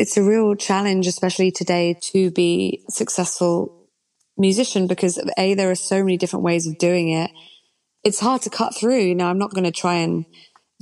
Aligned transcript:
it's 0.00 0.16
a 0.16 0.22
real 0.22 0.54
challenge, 0.54 1.06
especially 1.06 1.50
today, 1.50 1.94
to 2.00 2.30
be 2.30 2.82
successful 2.88 3.86
musician 4.38 4.86
because 4.86 5.22
a 5.36 5.54
there 5.54 5.70
are 5.70 5.74
so 5.74 6.02
many 6.02 6.16
different 6.16 6.42
ways 6.42 6.66
of 6.66 6.78
doing 6.78 7.10
it. 7.10 7.30
It's 8.02 8.18
hard 8.18 8.40
to 8.42 8.50
cut 8.50 8.74
through. 8.74 9.00
You 9.00 9.14
know, 9.14 9.26
I'm 9.26 9.38
not 9.38 9.52
going 9.52 9.64
to 9.64 9.70
try 9.70 9.96
and 9.96 10.24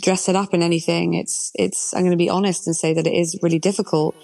dress 0.00 0.28
it 0.28 0.36
up 0.36 0.54
in 0.54 0.62
anything. 0.62 1.14
It's 1.14 1.50
it's. 1.54 1.92
I'm 1.94 2.02
going 2.02 2.12
to 2.12 2.16
be 2.16 2.30
honest 2.30 2.68
and 2.68 2.76
say 2.76 2.94
that 2.94 3.08
it 3.08 3.12
is 3.12 3.36
really 3.42 3.58
difficult. 3.58 4.14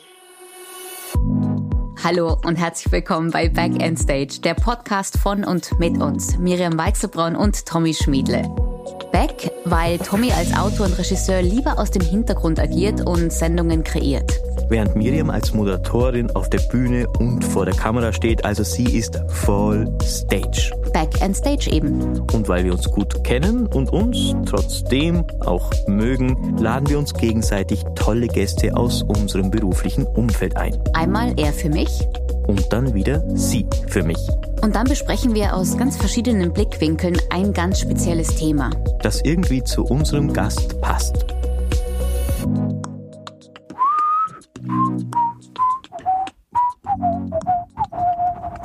Hallo 1.96 2.38
und 2.44 2.56
herzlich 2.56 2.92
willkommen 2.92 3.32
bei 3.32 3.48
Back 3.48 3.82
and 3.82 3.98
Stage, 3.98 4.40
der 4.42 4.54
Podcast 4.54 5.18
von 5.18 5.44
und 5.44 5.76
mit 5.80 6.00
uns, 6.00 6.38
Miriam 6.38 6.78
Weichselbraun 6.78 7.34
und 7.34 7.66
Tommy 7.66 7.94
Schmiedle. 7.94 8.73
Back, 9.12 9.50
weil 9.64 9.98
Tommy 9.98 10.32
als 10.32 10.54
Autor 10.56 10.86
und 10.86 10.98
Regisseur 10.98 11.42
lieber 11.42 11.78
aus 11.78 11.90
dem 11.90 12.02
Hintergrund 12.02 12.58
agiert 12.58 13.06
und 13.06 13.32
Sendungen 13.32 13.84
kreiert. 13.84 14.40
Während 14.68 14.96
Miriam 14.96 15.30
als 15.30 15.52
Moderatorin 15.52 16.30
auf 16.30 16.48
der 16.48 16.58
Bühne 16.70 17.06
und 17.18 17.44
vor 17.44 17.66
der 17.66 17.74
Kamera 17.74 18.12
steht, 18.12 18.44
also 18.44 18.62
sie 18.62 18.96
ist 18.96 19.20
voll 19.28 19.88
Stage. 20.02 20.72
Back 20.92 21.20
and 21.22 21.36
Stage 21.36 21.70
eben. 21.70 22.20
Und 22.32 22.48
weil 22.48 22.64
wir 22.64 22.72
uns 22.72 22.90
gut 22.90 23.24
kennen 23.24 23.66
und 23.66 23.92
uns 23.92 24.34
trotzdem 24.46 25.24
auch 25.40 25.70
mögen, 25.86 26.56
laden 26.58 26.88
wir 26.88 26.98
uns 26.98 27.12
gegenseitig 27.12 27.84
tolle 27.94 28.26
Gäste 28.26 28.76
aus 28.76 29.02
unserem 29.02 29.50
beruflichen 29.50 30.06
Umfeld 30.06 30.56
ein. 30.56 30.78
Einmal 30.94 31.34
er 31.36 31.52
für 31.52 31.68
mich 31.68 32.06
und 32.46 32.72
dann 32.72 32.94
wieder 32.94 33.22
sie 33.36 33.66
für 33.88 34.02
mich. 34.02 34.18
Und 34.62 34.74
dann 34.74 34.86
besprechen 34.86 35.34
wir 35.34 35.54
aus 35.54 35.76
ganz 35.76 35.96
verschiedenen 35.96 36.52
Blickwinkeln 36.52 37.16
ein 37.30 37.52
ganz 37.52 37.80
spezielles 37.80 38.34
Thema. 38.36 38.70
Das 39.02 39.22
irgendwie 39.22 39.62
zu 39.62 39.84
unserem 39.84 40.32
Gast 40.32 40.80
passt. 40.80 41.26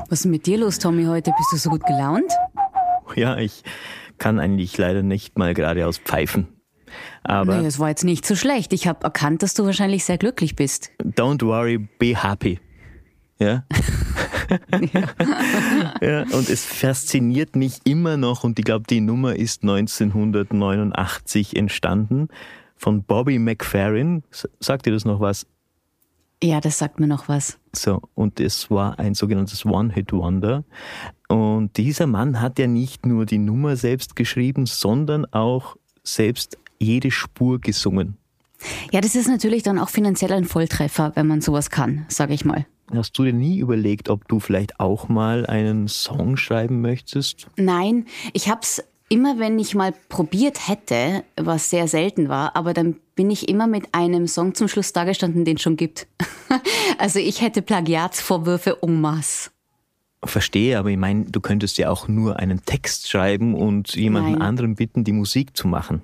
Was 0.09 0.21
ist 0.21 0.25
mit 0.25 0.45
dir 0.45 0.57
los, 0.57 0.79
Tommy, 0.79 1.05
heute? 1.05 1.31
Bist 1.37 1.51
du 1.51 1.57
so 1.57 1.69
gut 1.69 1.85
gelaunt? 1.85 2.31
Ja, 3.15 3.37
ich 3.37 3.63
kann 4.17 4.39
eigentlich 4.39 4.77
leider 4.77 5.03
nicht 5.03 5.37
mal 5.37 5.53
geradeaus 5.53 5.97
pfeifen. 5.97 6.47
Aber 7.23 7.55
naja, 7.55 7.67
es 7.67 7.79
war 7.79 7.89
jetzt 7.89 8.03
nicht 8.03 8.25
so 8.25 8.35
schlecht. 8.35 8.73
Ich 8.73 8.87
habe 8.87 9.03
erkannt, 9.03 9.43
dass 9.43 9.53
du 9.53 9.65
wahrscheinlich 9.65 10.05
sehr 10.05 10.17
glücklich 10.17 10.55
bist. 10.55 10.89
Don't 11.03 11.45
worry, 11.45 11.77
be 11.77 12.15
happy. 12.15 12.59
Ja? 13.39 13.63
ja. 14.93 15.13
ja. 16.01 16.21
Und 16.23 16.49
es 16.49 16.65
fasziniert 16.65 17.55
mich 17.55 17.79
immer 17.85 18.17
noch, 18.17 18.43
und 18.43 18.59
ich 18.59 18.65
glaube, 18.65 18.85
die 18.89 19.01
Nummer 19.01 19.35
ist 19.35 19.63
1989 19.63 21.55
entstanden, 21.55 22.27
von 22.75 23.03
Bobby 23.03 23.39
McFerrin. 23.39 24.23
Sagt 24.59 24.85
dir 24.85 24.93
das 24.93 25.05
noch 25.05 25.19
was? 25.19 25.45
Ja, 26.41 26.61
das 26.61 26.77
sagt 26.77 26.99
mir 26.99 27.07
noch 27.07 27.27
was. 27.27 27.59
So, 27.73 28.01
und 28.15 28.39
es 28.39 28.71
war 28.71 28.97
ein 28.97 29.13
sogenanntes 29.13 29.65
One-Hit-Wonder. 29.65 30.63
Und 31.27 31.75
dieser 31.75 32.07
Mann 32.07 32.41
hat 32.41 32.57
ja 32.59 32.67
nicht 32.67 33.05
nur 33.05 33.25
die 33.25 33.37
Nummer 33.37 33.75
selbst 33.75 34.15
geschrieben, 34.15 34.65
sondern 34.65 35.25
auch 35.33 35.75
selbst 36.03 36.57
jede 36.79 37.11
Spur 37.11 37.59
gesungen. 37.59 38.17
Ja, 38.91 39.01
das 39.01 39.15
ist 39.15 39.27
natürlich 39.27 39.63
dann 39.63 39.79
auch 39.79 39.89
finanziell 39.89 40.31
ein 40.31 40.45
Volltreffer, 40.45 41.11
wenn 41.15 41.27
man 41.27 41.41
sowas 41.41 41.69
kann, 41.69 42.05
sage 42.07 42.33
ich 42.33 42.45
mal. 42.45 42.65
Hast 42.93 43.17
du 43.17 43.23
dir 43.23 43.33
nie 43.33 43.59
überlegt, 43.59 44.09
ob 44.09 44.27
du 44.27 44.39
vielleicht 44.39 44.79
auch 44.79 45.09
mal 45.09 45.45
einen 45.45 45.87
Song 45.87 46.37
schreiben 46.37 46.81
möchtest? 46.81 47.47
Nein, 47.55 48.05
ich 48.33 48.49
habe 48.49 48.61
es 48.63 48.83
immer, 49.09 49.39
wenn 49.39 49.59
ich 49.59 49.75
mal 49.75 49.93
probiert 50.09 50.67
hätte, 50.67 51.23
was 51.35 51.69
sehr 51.69 51.87
selten 51.87 52.29
war, 52.29 52.55
aber 52.55 52.73
dann 52.73 52.95
bin 53.15 53.29
ich 53.29 53.49
immer 53.49 53.67
mit 53.67 53.93
einem 53.93 54.27
Song 54.27 54.55
zum 54.55 54.67
Schluss 54.67 54.93
dagestanden, 54.93 55.45
den 55.45 55.57
es 55.57 55.61
schon 55.61 55.75
gibt. 55.75 56.07
also 56.97 57.19
ich 57.19 57.41
hätte 57.41 57.61
Plagiatsvorwürfe 57.61 58.77
en 58.81 59.01
masse. 59.01 59.51
Verstehe, 60.23 60.77
aber 60.77 60.89
ich 60.89 60.97
meine, 60.97 61.25
du 61.25 61.39
könntest 61.39 61.77
ja 61.77 61.89
auch 61.89 62.07
nur 62.07 62.37
einen 62.37 62.65
Text 62.65 63.09
schreiben 63.09 63.55
und 63.55 63.95
jemanden 63.95 64.33
Nein. 64.33 64.41
anderen 64.41 64.75
bitten, 64.75 65.03
die 65.03 65.13
Musik 65.13 65.55
zu 65.55 65.67
machen 65.67 66.01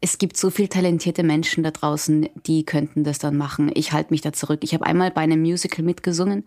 es 0.00 0.18
gibt 0.18 0.36
so 0.36 0.50
viel 0.50 0.68
talentierte 0.68 1.22
Menschen 1.22 1.64
da 1.64 1.70
draußen, 1.70 2.28
die 2.46 2.64
könnten 2.64 3.04
das 3.04 3.18
dann 3.18 3.36
machen. 3.36 3.70
Ich 3.74 3.92
halte 3.92 4.12
mich 4.12 4.20
da 4.20 4.32
zurück. 4.32 4.60
Ich 4.62 4.74
habe 4.74 4.86
einmal 4.86 5.10
bei 5.10 5.22
einem 5.22 5.40
Musical 5.40 5.84
mitgesungen 5.84 6.44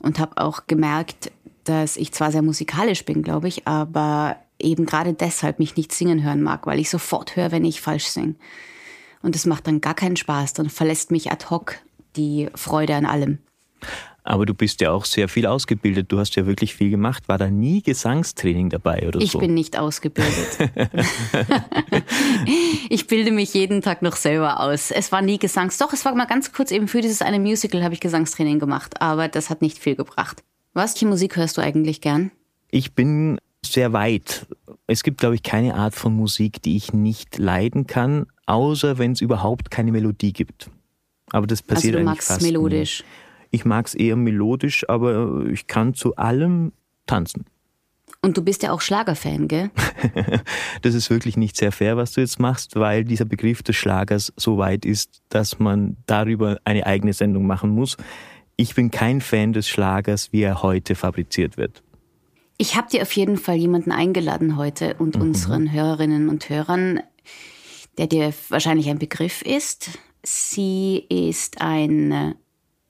und 0.00 0.18
habe 0.18 0.38
auch 0.38 0.66
gemerkt, 0.66 1.30
dass 1.64 1.96
ich 1.96 2.12
zwar 2.12 2.32
sehr 2.32 2.42
musikalisch 2.42 3.04
bin, 3.04 3.22
glaube 3.22 3.48
ich, 3.48 3.66
aber 3.66 4.36
eben 4.58 4.86
gerade 4.86 5.12
deshalb 5.12 5.58
mich 5.58 5.76
nicht 5.76 5.92
singen 5.92 6.22
hören 6.22 6.42
mag, 6.42 6.66
weil 6.66 6.78
ich 6.78 6.88
sofort 6.88 7.36
höre, 7.36 7.50
wenn 7.50 7.64
ich 7.64 7.80
falsch 7.80 8.06
singe. 8.06 8.36
Und 9.22 9.34
das 9.34 9.44
macht 9.44 9.66
dann 9.66 9.80
gar 9.80 9.94
keinen 9.94 10.16
Spaß. 10.16 10.54
Dann 10.54 10.70
verlässt 10.70 11.10
mich 11.10 11.30
ad 11.30 11.46
hoc 11.50 11.78
die 12.16 12.48
Freude 12.54 12.94
an 12.94 13.04
allem. 13.04 13.38
Aber 14.26 14.44
du 14.44 14.54
bist 14.54 14.80
ja 14.80 14.90
auch 14.90 15.04
sehr 15.04 15.28
viel 15.28 15.46
ausgebildet. 15.46 16.10
Du 16.10 16.18
hast 16.18 16.34
ja 16.34 16.46
wirklich 16.46 16.74
viel 16.74 16.90
gemacht. 16.90 17.28
War 17.28 17.38
da 17.38 17.48
nie 17.48 17.80
Gesangstraining 17.80 18.70
dabei 18.70 19.06
oder 19.06 19.20
ich 19.20 19.30
so? 19.30 19.38
Ich 19.38 19.40
bin 19.40 19.54
nicht 19.54 19.78
ausgebildet. 19.78 20.58
ich 22.90 23.06
bilde 23.06 23.30
mich 23.30 23.54
jeden 23.54 23.82
Tag 23.82 24.02
noch 24.02 24.16
selber 24.16 24.58
aus. 24.58 24.90
Es 24.90 25.12
war 25.12 25.22
nie 25.22 25.38
Gesangs. 25.38 25.78
Doch, 25.78 25.92
es 25.92 26.04
war 26.04 26.12
mal 26.16 26.24
ganz 26.24 26.52
kurz 26.52 26.72
eben 26.72 26.88
für 26.88 27.02
dieses 27.02 27.22
eine 27.22 27.38
Musical 27.38 27.84
habe 27.84 27.94
ich 27.94 28.00
Gesangstraining 28.00 28.58
gemacht, 28.58 29.00
aber 29.00 29.28
das 29.28 29.48
hat 29.48 29.62
nicht 29.62 29.78
viel 29.78 29.94
gebracht. 29.94 30.42
Welche 30.74 31.06
Musik 31.06 31.36
hörst 31.36 31.56
du 31.56 31.62
eigentlich 31.62 32.00
gern? 32.00 32.32
Ich 32.72 32.94
bin 32.94 33.38
sehr 33.64 33.92
weit. 33.92 34.46
Es 34.88 35.04
gibt, 35.04 35.18
glaube 35.18 35.36
ich, 35.36 35.44
keine 35.44 35.76
Art 35.76 35.94
von 35.94 36.14
Musik, 36.14 36.62
die 36.62 36.76
ich 36.76 36.92
nicht 36.92 37.38
leiden 37.38 37.86
kann, 37.86 38.26
außer 38.46 38.98
wenn 38.98 39.12
es 39.12 39.20
überhaupt 39.20 39.70
keine 39.70 39.92
Melodie 39.92 40.32
gibt. 40.32 40.68
Aber 41.30 41.46
das 41.46 41.62
passiert 41.62 41.94
also 41.94 42.04
du 42.04 42.10
eigentlich 42.10 42.16
magst 42.16 42.28
fast 42.28 42.42
melodisch. 42.42 43.00
Nie. 43.02 43.25
Ich 43.56 43.64
mag 43.64 43.86
es 43.86 43.94
eher 43.94 44.16
melodisch, 44.16 44.86
aber 44.86 45.46
ich 45.50 45.66
kann 45.66 45.94
zu 45.94 46.14
allem 46.16 46.72
tanzen. 47.06 47.46
Und 48.20 48.36
du 48.36 48.44
bist 48.44 48.62
ja 48.62 48.70
auch 48.70 48.82
Schlagerfan, 48.82 49.48
gell? 49.48 49.70
das 50.82 50.94
ist 50.94 51.08
wirklich 51.08 51.38
nicht 51.38 51.56
sehr 51.56 51.72
fair, 51.72 51.96
was 51.96 52.12
du 52.12 52.20
jetzt 52.20 52.38
machst, 52.38 52.76
weil 52.76 53.04
dieser 53.04 53.24
Begriff 53.24 53.62
des 53.62 53.74
Schlagers 53.76 54.30
so 54.36 54.58
weit 54.58 54.84
ist, 54.84 55.22
dass 55.30 55.58
man 55.58 55.96
darüber 56.04 56.58
eine 56.64 56.84
eigene 56.84 57.14
Sendung 57.14 57.46
machen 57.46 57.70
muss. 57.70 57.96
Ich 58.56 58.74
bin 58.74 58.90
kein 58.90 59.22
Fan 59.22 59.54
des 59.54 59.70
Schlagers, 59.70 60.34
wie 60.34 60.42
er 60.42 60.62
heute 60.62 60.94
fabriziert 60.94 61.56
wird. 61.56 61.82
Ich 62.58 62.76
habe 62.76 62.90
dir 62.90 63.00
auf 63.00 63.12
jeden 63.12 63.38
Fall 63.38 63.56
jemanden 63.56 63.90
eingeladen 63.90 64.58
heute 64.58 64.96
und 64.98 65.16
mhm. 65.16 65.22
unseren 65.22 65.72
Hörerinnen 65.72 66.28
und 66.28 66.50
Hörern, 66.50 67.00
der 67.96 68.06
dir 68.06 68.34
wahrscheinlich 68.50 68.90
ein 68.90 68.98
Begriff 68.98 69.40
ist. 69.40 69.98
Sie 70.22 71.06
ist 71.08 71.62
ein 71.62 72.34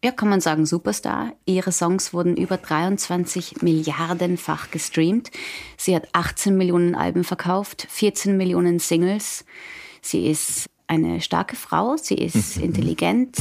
ja, 0.06 0.12
kann 0.12 0.28
man 0.28 0.41
sagen, 0.41 0.67
Superstar. 0.67 1.33
Ihre 1.47 1.72
Songs 1.72 2.15
wurden 2.15 2.37
über 2.37 2.59
23 2.59 3.62
Milliardenfach 3.62 4.71
gestreamt. 4.71 5.33
Sie 5.77 5.97
hat 5.97 6.09
18 6.12 6.56
Millionen 6.56 6.94
Alben 6.94 7.25
verkauft, 7.25 7.89
14 7.91 8.37
Millionen 8.37 8.78
Singles. 8.78 9.44
Sie 10.00 10.28
ist 10.28 10.67
eine 10.87 11.21
starke 11.21 11.56
Frau, 11.56 11.97
sie 11.97 12.15
ist 12.15 12.56
intelligent, 12.56 13.37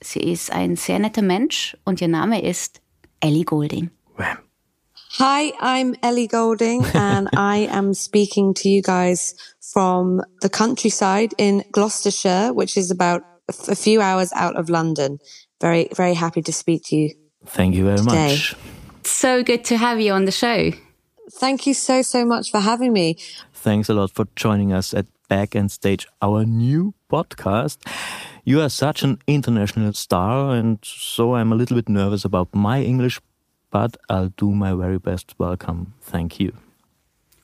sie 0.00 0.32
ist 0.32 0.50
ein 0.50 0.74
sehr 0.74 0.98
netter 0.98 1.22
Mensch 1.22 1.76
und 1.84 2.00
ihr 2.00 2.08
Name 2.08 2.42
ist 2.42 2.80
Ellie 3.20 3.44
Golding. 3.44 3.90
Hi, 5.18 5.52
I'm 5.60 5.96
Ellie 6.02 6.26
Golding 6.26 6.84
and 6.94 7.28
I 7.36 7.68
am 7.70 7.94
speaking 7.94 8.54
to 8.54 8.68
you 8.68 8.82
guys 8.82 9.36
from 9.60 10.22
the 10.40 10.48
countryside 10.48 11.34
in 11.38 11.62
Gloucestershire, 11.70 12.52
which 12.52 12.76
is 12.76 12.90
about 12.90 13.22
a 13.68 13.76
few 13.76 14.00
hours 14.00 14.32
out 14.32 14.56
of 14.56 14.68
London. 14.68 15.20
Very, 15.60 15.88
very 15.94 16.14
happy 16.14 16.42
to 16.42 16.52
speak 16.52 16.82
to 16.86 16.96
you. 16.96 17.14
Thank 17.46 17.74
you 17.74 17.84
very 17.84 17.98
today. 17.98 18.28
much. 18.28 18.54
So 19.04 19.42
good 19.42 19.64
to 19.66 19.76
have 19.76 20.00
you 20.00 20.12
on 20.12 20.24
the 20.24 20.32
show. 20.32 20.72
Thank 21.32 21.66
you 21.66 21.74
so, 21.74 22.02
so 22.02 22.24
much 22.24 22.50
for 22.50 22.60
having 22.60 22.92
me. 22.92 23.16
Thanks 23.52 23.88
a 23.88 23.94
lot 23.94 24.10
for 24.10 24.26
joining 24.36 24.72
us 24.72 24.92
at 24.94 25.06
Back 25.28 25.54
and 25.54 25.70
Stage, 25.70 26.06
our 26.20 26.44
new 26.44 26.94
podcast. 27.10 27.78
You 28.44 28.60
are 28.62 28.68
such 28.68 29.02
an 29.02 29.18
international 29.26 29.92
star, 29.92 30.54
and 30.54 30.78
so 30.82 31.34
I'm 31.34 31.52
a 31.52 31.54
little 31.54 31.76
bit 31.76 31.88
nervous 31.88 32.24
about 32.24 32.48
my 32.54 32.82
English, 32.82 33.20
but 33.70 33.96
I'll 34.08 34.30
do 34.36 34.50
my 34.50 34.74
very 34.74 34.98
best. 34.98 35.34
Welcome. 35.38 35.94
Thank 36.00 36.40
you. 36.40 36.52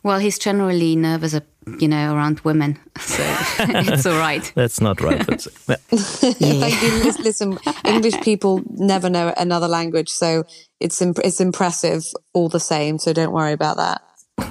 Well, 0.03 0.19
he's 0.19 0.39
generally 0.39 0.97
nervous, 0.97 1.39
you 1.79 1.89
know, 1.89 2.15
around 2.15 2.41
women, 2.41 2.79
so 2.99 3.23
it's 3.61 4.07
all 4.07 4.19
right. 4.19 4.51
That's 4.55 4.81
not 4.81 5.01
right. 5.01 5.19
yeah. 5.69 5.77
Thank 5.77 6.83
you. 6.83 7.13
Listen, 7.23 7.59
English 7.85 8.21
people 8.23 8.63
never 8.71 9.11
know 9.11 9.35
another 9.37 9.69
language, 9.69 10.09
so 10.09 10.45
it's 10.81 11.01
imp 11.03 11.19
it's 11.25 11.41
impressive 11.41 12.05
all 12.33 12.49
the 12.49 12.61
same. 12.61 12.99
So 12.99 13.13
don't 13.13 13.33
worry 13.33 13.53
about 13.53 13.77
that. 13.77 14.03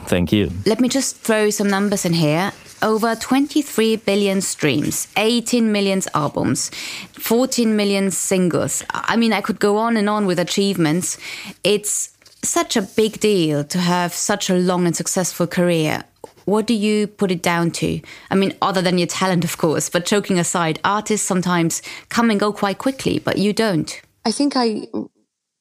Thank 0.08 0.32
you. 0.32 0.52
Let 0.66 0.80
me 0.80 0.90
just 0.90 1.16
throw 1.18 1.50
some 1.50 1.70
numbers 1.70 2.06
in 2.06 2.14
here. 2.14 2.52
Over 2.82 3.16
23 3.16 3.96
billion 3.98 4.42
streams, 4.42 5.08
18 5.16 5.72
million 5.72 6.02
albums, 6.14 6.70
14 7.14 7.76
million 7.76 8.12
singles. 8.12 8.84
I 8.90 9.16
mean, 9.16 9.32
I 9.32 9.42
could 9.42 9.60
go 9.60 9.78
on 9.78 9.96
and 9.98 10.10
on 10.10 10.26
with 10.26 10.40
achievements. 10.40 11.18
It's 11.64 12.16
such 12.44 12.78
a 12.78 12.82
big 12.82 13.20
deal 13.20 13.64
to 13.64 13.80
have 13.80 14.14
such 14.14 14.50
a 14.50 14.56
long 14.56 14.86
and 14.86 14.96
successful 14.96 15.48
career. 15.48 16.04
What 16.46 16.68
do 16.68 16.74
you 16.74 17.08
put 17.08 17.32
it 17.32 17.42
down 17.42 17.72
to? 17.72 18.00
I 18.30 18.36
mean, 18.36 18.54
other 18.62 18.82
than 18.82 18.98
your 18.98 19.08
talent, 19.08 19.44
of 19.44 19.58
course, 19.58 19.90
but 19.90 20.06
joking 20.06 20.40
aside, 20.40 20.80
artists 20.84 21.28
sometimes 21.28 21.82
come 22.10 22.30
and 22.30 22.40
go 22.40 22.54
quite 22.54 22.78
quickly, 22.78 23.20
but 23.20 23.38
you 23.38 23.52
don't. 23.52 24.00
I 24.24 24.32
think 24.32 24.56
I, 24.56 24.88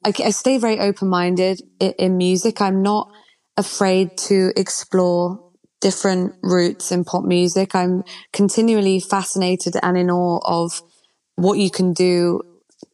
I, 0.04 0.12
I 0.24 0.30
stay 0.30 0.58
very 0.58 0.78
open 0.78 1.08
minded 1.08 1.60
in, 1.80 1.92
in 1.98 2.16
music. 2.16 2.60
I'm 2.60 2.82
not 2.82 3.10
afraid 3.56 4.16
to 4.28 4.52
explore 4.56 5.40
different 5.80 6.34
routes 6.42 6.92
in 6.92 7.04
pop 7.04 7.24
music. 7.24 7.74
I'm 7.74 8.04
continually 8.32 9.00
fascinated 9.00 9.74
and 9.82 9.96
in 9.96 10.10
awe 10.10 10.40
of 10.44 10.82
what 11.36 11.58
you 11.58 11.70
can 11.70 11.92
do 11.92 12.40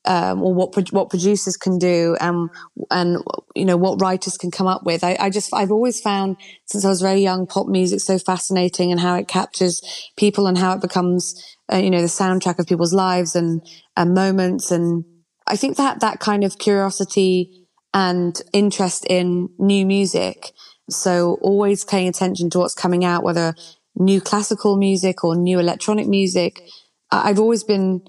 um, 0.05 0.43
or 0.43 0.55
what 0.55 0.75
what 0.93 1.11
producers 1.11 1.57
can 1.57 1.79
do 1.79 2.17
and 2.21 2.51
and 2.91 3.19
you 3.55 3.65
know 3.65 3.77
what 3.77 4.01
writers 4.01 4.37
can 4.37 4.51
come 4.51 4.67
up 4.67 4.85
with. 4.85 5.05
I, 5.05 5.17
I, 5.21 5.31
just 5.31 5.53
I've 5.55 5.71
always 5.71 6.01
found 6.01 6.37
since 6.67 6.85
I 6.85 6.89
was 6.89 7.01
very 7.01 7.21
young 7.21 7.47
pop 7.47 7.67
music 7.67 8.01
so 8.01 8.19
fascinating 8.19 8.91
and 8.91 9.01
how 9.01 9.17
it 9.17 9.29
captures 9.29 9.81
people 10.17 10.47
and 10.47 10.59
how 10.59 10.75
it 10.75 10.81
becomes 10.81 11.57
uh, 11.73 11.77
you 11.77 11.91
know 11.91 12.01
the 12.01 12.07
soundtrack 12.07 12.59
of 12.59 12.67
people's 12.67 12.95
lives 12.95 13.37
and 13.37 13.63
and 13.97 14.15
moments 14.15 14.71
and 14.71 15.05
I 15.47 15.57
think 15.57 15.77
that 15.77 16.01
that 16.01 16.21
kind 16.21 16.45
of 16.45 16.59
curiosity 16.59 17.67
and 17.93 18.41
interest 18.53 19.05
in 19.09 19.49
new 19.59 19.85
music. 19.85 20.53
So 20.89 21.39
always 21.43 21.85
paying 21.85 22.09
attention 22.09 22.51
to 22.51 22.59
what's 22.59 22.75
coming 22.75 23.05
out, 23.05 23.25
whether 23.25 23.55
new 23.97 24.21
classical 24.21 24.77
music 24.77 25.25
or 25.25 25.35
new 25.37 25.59
electronic 25.59 26.07
music. 26.07 26.63
I've 27.11 27.41
always 27.41 27.65
been 27.65 28.03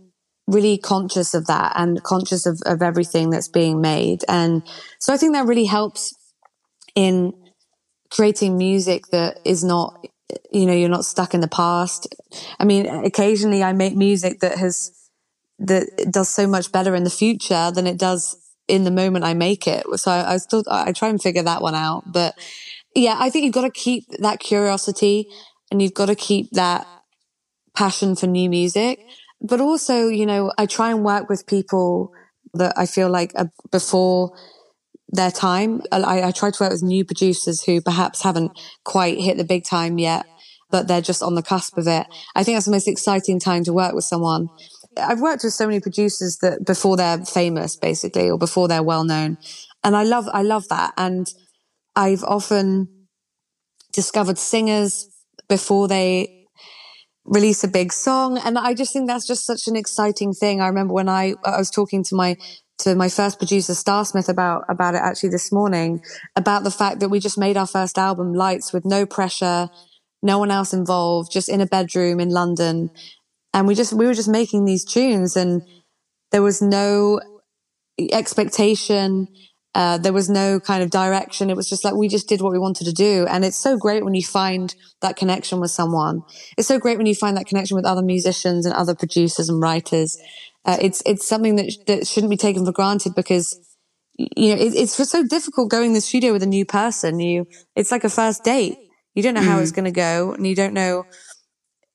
really 0.52 0.78
conscious 0.78 1.34
of 1.34 1.48
that 1.48 1.74
and 1.76 2.04
conscious 2.04 2.46
of, 2.46 2.60
of 2.66 2.82
everything 2.82 3.30
that's 3.30 3.48
being 3.48 3.82
made. 3.82 4.24
And 4.28 4.64
so 5.00 5.14
I 5.14 5.18
think 5.18 5.34
that 5.34 5.46
really 5.46 5.66
helps 5.66 6.14
in 6.96 7.34
creating 8.10 8.58
music 8.58 9.08
that 9.08 9.40
is 9.46 9.64
not, 9.64 10.06
you 10.52 10.66
know, 10.66 10.74
you're 10.74 10.90
not 10.90 11.06
stuck 11.06 11.34
in 11.34 11.42
the 11.42 11.48
past. 11.48 12.14
I 12.60 12.66
mean, 12.66 12.86
occasionally 12.86 13.64
I 13.64 13.74
make 13.74 13.96
music 13.96 14.42
that 14.42 14.58
has, 14.58 14.92
that 15.60 15.88
does 16.12 16.30
so 16.30 16.48
much 16.48 16.72
better 16.72 16.96
in 16.96 17.04
the 17.04 17.10
future 17.10 17.72
than 17.72 17.88
it 17.88 17.98
does 17.98 18.36
in 18.68 18.84
the 18.84 18.92
moment 18.92 19.26
I 19.26 19.34
make 19.34 19.68
it. 19.68 19.86
So 19.96 20.12
I, 20.12 20.34
I 20.34 20.38
still, 20.38 20.64
I 20.70 20.92
try 20.92 21.10
and 21.10 21.22
figure 21.22 21.44
that 21.44 21.62
one 21.62 21.76
out. 21.76 22.12
But 22.12 22.36
yeah, 22.96 23.16
I 23.18 23.30
think 23.30 23.46
you've 23.46 23.54
got 23.54 23.62
to 23.62 23.72
keep 23.72 24.06
that 24.20 24.40
curiosity 24.40 25.28
and 25.72 25.82
you've 25.82 25.94
got 25.94 26.08
to 26.08 26.16
keep 26.16 26.52
that 26.52 26.88
passion 27.74 28.16
for 28.16 28.28
new 28.28 28.50
music 28.50 29.00
but 29.42 29.60
also, 29.60 30.08
you 30.08 30.26
know, 30.26 30.52
I 30.58 30.66
try 30.66 30.92
and 30.92 31.04
work 31.04 31.30
with 31.30 31.48
people 31.48 32.12
that 32.54 32.74
I 32.78 32.86
feel 32.86 33.10
like 33.10 33.34
before 33.72 34.34
their 35.10 35.32
time. 35.32 35.82
I, 35.92 36.24
I 36.24 36.32
try 36.32 36.52
to 36.52 36.64
work 36.64 36.72
with 36.72 36.84
new 36.84 37.04
producers 37.04 37.64
who 37.64 37.82
perhaps 37.82 38.24
haven't 38.24 38.52
quite 38.84 39.20
hit 39.20 39.38
the 39.38 39.44
big 39.44 39.66
time 39.66 39.98
yet, 39.98 40.26
but 40.70 40.88
they're 40.88 41.02
just 41.02 41.24
on 41.24 41.36
the 41.36 41.42
cusp 41.42 41.78
of 41.78 41.88
it. 41.88 42.08
I 42.36 42.44
think 42.44 42.56
that's 42.56 42.66
the 42.66 42.72
most 42.72 42.88
exciting 42.88 43.40
time 43.40 43.64
to 43.66 43.74
work 43.74 43.94
with 43.94 44.06
someone. 44.06 44.50
I've 44.98 45.22
worked 45.22 45.44
with 45.44 45.54
so 45.54 45.68
many 45.68 45.80
producers 45.80 46.38
that 46.42 46.66
before 46.66 46.98
they're 46.98 47.26
famous, 47.26 47.76
basically, 47.76 48.30
or 48.30 48.38
before 48.38 48.68
they're 48.68 48.84
well 48.84 49.04
known. 49.04 49.38
And 49.84 49.96
I 49.96 50.04
love, 50.04 50.28
I 50.34 50.44
love 50.44 50.68
that. 50.70 50.94
And 50.98 51.28
I've 51.96 52.24
often 52.24 52.88
discovered 53.92 54.38
singers 54.38 55.10
before 55.48 55.88
they 55.88 56.41
release 57.26 57.64
a 57.64 57.68
big 57.68 57.94
song. 57.94 58.38
And 58.38 58.58
I 58.58 58.74
just 58.74 58.94
think 58.94 59.08
that's 59.08 59.28
just 59.28 59.46
such 59.46 59.68
an 59.68 59.76
exciting 59.76 60.34
thing. 60.34 60.62
I 60.62 60.68
remember 60.68 60.94
when 60.94 61.10
I, 61.10 61.36
I 61.46 61.58
was 61.58 61.70
talking 61.70 62.04
to 62.06 62.16
my, 62.16 62.38
to 62.80 62.96
my 62.96 63.10
first 63.10 63.38
producer, 63.38 63.74
Starsmith, 63.74 64.30
about, 64.30 64.64
about 64.70 64.96
it 64.96 65.02
actually 65.04 65.30
this 65.30 65.52
morning, 65.52 66.02
about 66.36 66.64
the 66.64 66.72
fact 66.72 67.00
that 67.00 67.10
we 67.10 67.20
just 67.20 67.38
made 67.38 67.58
our 67.58 67.68
first 67.68 67.98
album, 67.98 68.34
Lights, 68.34 68.74
with 68.74 68.86
no 68.86 69.06
pressure, 69.06 69.70
no 70.24 70.40
one 70.40 70.52
else 70.52 70.74
involved, 70.74 71.32
just 71.32 71.50
in 71.50 71.62
a 71.62 71.66
bedroom 71.66 72.20
in 72.20 72.30
London. 72.30 72.90
And 73.54 73.68
we 73.68 73.76
just, 73.76 73.94
we 73.94 74.06
were 74.06 74.14
just 74.14 74.30
making 74.30 74.66
these 74.66 74.86
tunes 74.86 75.36
and 75.36 75.62
there 76.32 76.42
was 76.42 76.62
no 76.62 77.20
expectation. 78.00 79.28
Uh, 79.74 79.98
there 79.98 80.12
was 80.12 80.30
no 80.30 80.60
kind 80.60 80.84
of 80.84 80.90
direction. 80.90 81.50
It 81.50 81.56
was 81.56 81.70
just 81.70 81.86
like 81.86 81.96
we 81.96 82.10
just 82.10 82.28
did 82.28 82.42
what 82.42 82.52
we 82.52 82.60
wanted 82.60 82.86
to 82.86 82.92
do. 82.92 83.26
And 83.30 83.46
it's 83.46 83.58
so 83.58 83.78
great 83.78 84.04
when 84.04 84.14
you 84.14 84.24
find 84.24 84.76
that 85.02 85.16
connection 85.16 85.62
with 85.62 85.72
someone. 85.72 86.24
It's 86.58 86.68
so 86.68 86.78
great 86.78 86.98
when 86.98 87.08
you 87.08 87.16
find 87.16 87.38
that 87.38 87.48
connection 87.48 87.76
with 87.76 87.86
other 87.86 88.02
musicians 88.02 88.66
and 88.66 88.76
other 88.76 88.94
producers 88.94 89.48
and 89.48 89.62
writers. 89.62 90.18
Uh, 90.66 90.78
it's 90.82 91.02
it's 91.06 91.28
something 91.28 91.56
that 91.56 91.72
that 91.88 92.06
shouldn't 92.06 92.30
be 92.30 92.38
taken 92.38 92.66
for 92.66 92.72
granted 92.74 93.16
because 93.16 93.58
you 94.18 94.54
know 94.54 94.62
it, 94.62 94.76
it's 94.76 94.94
so 95.10 95.24
difficult 95.26 95.72
going 95.72 95.92
to 95.92 95.96
the 95.96 96.02
studio 96.02 96.34
with 96.34 96.44
a 96.44 96.48
new 96.48 96.66
person. 96.66 97.20
You 97.20 97.48
it's 97.76 97.92
like 97.92 98.04
a 98.04 98.10
first 98.10 98.44
date. 98.44 98.78
You 99.16 99.24
don't 99.24 99.34
know 99.34 99.42
how 99.42 99.58
mm. 99.58 99.62
it's 99.62 99.72
going 99.72 99.86
to 99.86 99.92
go, 99.92 100.34
and 100.34 100.46
you 100.46 100.56
don't 100.56 100.74
know 100.74 101.06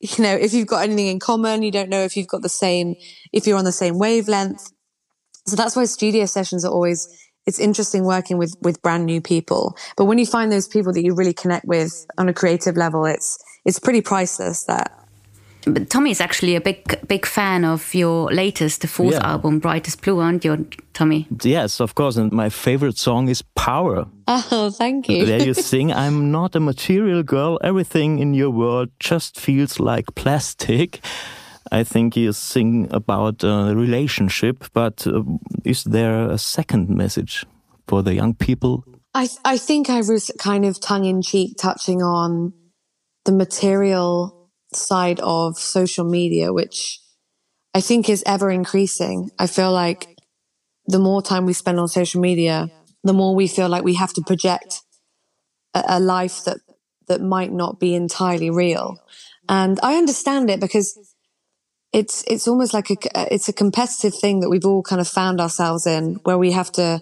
you 0.01 0.23
know 0.23 0.35
if 0.35 0.53
you've 0.53 0.67
got 0.67 0.83
anything 0.85 1.07
in 1.09 1.19
common. 1.19 1.63
You 1.63 1.71
don't 1.71 1.89
know 1.89 2.03
if 2.03 2.17
you've 2.17 2.29
got 2.29 2.43
the 2.43 2.49
same 2.49 2.95
if 3.33 3.47
you're 3.47 3.59
on 3.59 3.65
the 3.65 3.73
same 3.73 3.99
wavelength. 3.99 4.73
So 5.47 5.55
that's 5.57 5.77
why 5.77 5.85
studio 5.85 6.27
sessions 6.27 6.65
are 6.65 6.73
always 6.73 7.09
it's 7.47 7.59
interesting 7.59 8.05
working 8.05 8.39
with 8.39 8.57
with 8.61 8.83
brand 8.83 9.07
new 9.07 9.21
people. 9.21 9.77
But 9.97 10.07
when 10.07 10.19
you 10.19 10.27
find 10.27 10.51
those 10.51 10.69
people 10.69 10.93
that 10.93 11.03
you 11.03 11.15
really 11.15 11.35
connect 11.35 11.65
with 11.65 12.07
on 12.19 12.29
a 12.29 12.35
creative 12.35 12.77
level, 12.77 13.07
it's 13.07 13.39
it's 13.65 13.79
pretty 13.79 14.03
priceless. 14.03 14.65
That. 14.65 14.93
But 15.69 15.91
Tommy 15.91 16.13
is 16.13 16.21
actually 16.21 16.55
a 16.55 16.61
big 16.61 17.09
big 17.09 17.27
fan 17.27 17.65
of 17.65 17.93
your 17.95 18.31
latest, 18.31 18.83
the 18.83 18.89
fourth 18.89 19.15
yeah. 19.15 19.31
album, 19.33 19.59
Brightest 19.59 20.01
Blue, 20.03 20.21
aren't 20.21 20.45
you, 20.45 20.69
Tommy? 20.93 21.27
Yes, 21.43 21.81
of 21.81 21.95
course. 21.95 22.17
And 22.17 22.31
my 22.31 22.51
favorite 22.51 22.99
song 22.99 23.29
is 23.29 23.43
Power. 23.57 24.07
Oh, 24.29 24.71
thank 24.71 25.09
you. 25.09 25.27
There 25.27 25.43
you 25.43 25.55
sing, 25.71 25.93
I'm 25.93 26.31
not 26.31 26.55
a 26.55 26.61
material 26.61 27.25
girl. 27.25 27.59
Everything 27.65 28.21
in 28.21 28.33
your 28.33 28.51
world 28.51 28.91
just 29.01 29.41
feels 29.41 29.81
like 29.81 30.15
plastic. 30.15 31.01
I 31.73 31.85
think 31.85 32.17
you 32.17 32.33
sing 32.33 32.89
about 32.91 33.45
a 33.45 33.75
relationship, 33.75 34.65
but 34.73 35.07
uh, 35.07 35.23
is 35.65 35.85
there 35.85 36.31
a 36.31 36.39
second 36.39 36.89
message 36.89 37.45
for 37.89 38.03
the 38.03 38.15
young 38.15 38.35
people? 38.35 38.85
I, 39.15 39.27
th 39.27 39.39
I 39.45 39.59
think 39.59 39.89
I 39.89 40.01
was 40.03 40.31
kind 40.39 40.65
of 40.65 40.79
tongue 40.81 41.07
in 41.07 41.23
cheek 41.23 41.57
touching 41.57 42.03
on 42.03 42.53
the 43.25 43.33
material 43.33 44.51
side 44.75 45.21
of 45.21 45.59
social 45.59 46.05
media, 46.05 46.53
which 46.53 47.01
I 47.75 47.81
think 47.81 48.09
is 48.09 48.23
ever 48.27 48.51
increasing. 48.51 49.31
I 49.39 49.47
feel 49.47 49.73
like 49.73 50.17
the 50.87 50.99
more 50.99 51.23
time 51.23 51.47
we 51.47 51.53
spend 51.53 51.81
on 51.81 51.89
social 51.89 52.21
media, 52.21 52.69
the 53.03 53.13
more 53.13 53.35
we 53.35 53.49
feel 53.49 53.69
like 53.69 53.85
we 53.85 53.95
have 53.95 54.13
to 54.15 54.23
project 54.23 54.83
a, 55.75 55.83
a 55.89 56.01
life 56.01 56.45
that, 56.45 56.59
that 57.09 57.21
might 57.21 57.53
not 57.53 57.81
be 57.81 57.95
entirely 57.95 58.51
real. 58.51 58.99
And 59.49 59.79
I 59.83 59.97
understand 59.97 60.51
it 60.51 60.61
because 60.61 61.16
it's 61.93 62.25
it's 62.27 62.49
almost 62.49 62.75
like 62.75 62.91
a 62.91 63.19
uh, 63.19 63.27
it's 63.31 63.49
a 63.49 63.53
competitive 63.53 64.15
thing 64.15 64.41
that 64.41 64.51
we've 64.51 64.67
all 64.67 64.83
kind 64.83 65.01
of 65.01 65.09
found 65.09 65.41
ourselves 65.41 65.87
in 65.87 66.17
where 66.25 66.39
we 66.39 66.53
have 66.53 66.71
to 66.73 67.01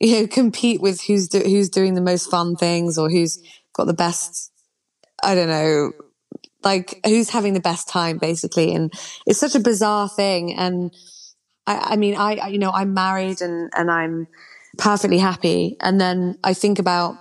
you 0.00 0.20
know 0.20 0.26
compete 0.30 0.80
with 0.80 1.02
who's 1.02 1.28
do, 1.28 1.40
who's 1.40 1.68
doing 1.68 1.94
the 1.94 2.00
most 2.00 2.30
fun 2.30 2.56
things 2.56 2.98
or 2.98 3.10
who's 3.10 3.42
got 3.74 3.86
the 3.86 3.94
best 3.94 4.50
I 5.22 5.34
don't 5.34 5.48
know 5.48 5.92
like 6.64 7.00
who's 7.04 7.30
having 7.30 7.54
the 7.54 7.60
best 7.60 7.88
time 7.88 8.18
basically. 8.18 8.74
And 8.74 8.92
it's 9.26 9.38
such 9.38 9.54
a 9.54 9.60
bizarre 9.60 10.08
thing. 10.08 10.54
And 10.54 10.92
I, 11.66 11.92
I 11.92 11.96
mean 11.96 12.16
I 12.16 12.48
you 12.48 12.58
know 12.58 12.70
I'm 12.70 12.94
married 12.94 13.40
and 13.40 13.70
and 13.76 13.90
I'm 13.90 14.26
perfectly 14.78 15.18
happy. 15.18 15.76
And 15.80 16.00
then 16.00 16.38
I 16.44 16.54
think 16.54 16.78
about 16.78 17.16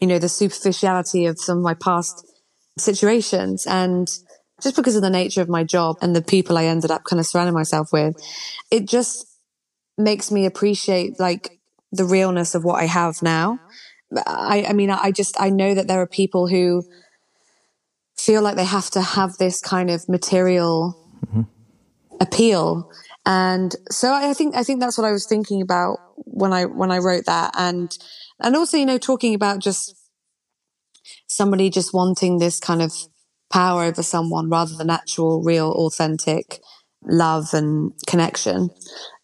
you 0.00 0.06
know 0.06 0.18
the 0.18 0.28
superficiality 0.28 1.26
of 1.26 1.38
some 1.38 1.58
of 1.58 1.64
my 1.64 1.74
past 1.74 2.26
situations. 2.78 3.66
And 3.66 4.08
just 4.62 4.76
because 4.76 4.96
of 4.96 5.02
the 5.02 5.10
nature 5.10 5.42
of 5.42 5.48
my 5.48 5.64
job 5.64 5.98
and 6.00 6.16
the 6.16 6.22
people 6.22 6.56
I 6.56 6.64
ended 6.64 6.90
up 6.90 7.04
kind 7.04 7.20
of 7.20 7.26
surrounding 7.26 7.54
myself 7.54 7.92
with, 7.92 8.16
it 8.70 8.86
just 8.86 9.26
makes 9.98 10.30
me 10.30 10.46
appreciate 10.46 11.18
like 11.20 11.58
the 11.92 12.04
realness 12.04 12.54
of 12.54 12.64
what 12.64 12.80
I 12.80 12.84
have 12.84 13.22
now. 13.22 13.58
I, 14.26 14.66
I 14.68 14.72
mean, 14.72 14.90
I 14.90 15.10
just, 15.10 15.40
I 15.40 15.50
know 15.50 15.74
that 15.74 15.88
there 15.88 16.00
are 16.00 16.06
people 16.06 16.46
who 16.46 16.84
feel 18.16 18.42
like 18.42 18.56
they 18.56 18.64
have 18.64 18.90
to 18.90 19.02
have 19.02 19.36
this 19.36 19.60
kind 19.60 19.90
of 19.90 20.08
material 20.08 20.96
mm-hmm. 21.26 21.42
appeal. 22.20 22.90
And 23.26 23.74
so 23.90 24.12
I 24.12 24.32
think, 24.32 24.54
I 24.54 24.62
think 24.62 24.80
that's 24.80 24.96
what 24.96 25.06
I 25.06 25.12
was 25.12 25.26
thinking 25.26 25.60
about 25.60 25.98
when 26.16 26.52
I, 26.52 26.64
when 26.64 26.90
I 26.90 26.98
wrote 26.98 27.26
that. 27.26 27.54
And, 27.58 27.96
and 28.40 28.56
also, 28.56 28.76
you 28.76 28.86
know, 28.86 28.98
talking 28.98 29.34
about 29.34 29.58
just 29.58 29.94
somebody 31.26 31.68
just 31.68 31.92
wanting 31.92 32.38
this 32.38 32.60
kind 32.60 32.80
of 32.80 32.92
power 33.52 33.84
over 33.84 34.02
someone 34.02 34.50
rather 34.50 34.74
than 34.74 34.90
actual, 34.90 35.42
real, 35.42 35.70
authentic 35.72 36.60
love 37.02 37.54
and 37.54 37.92
connection. 38.06 38.70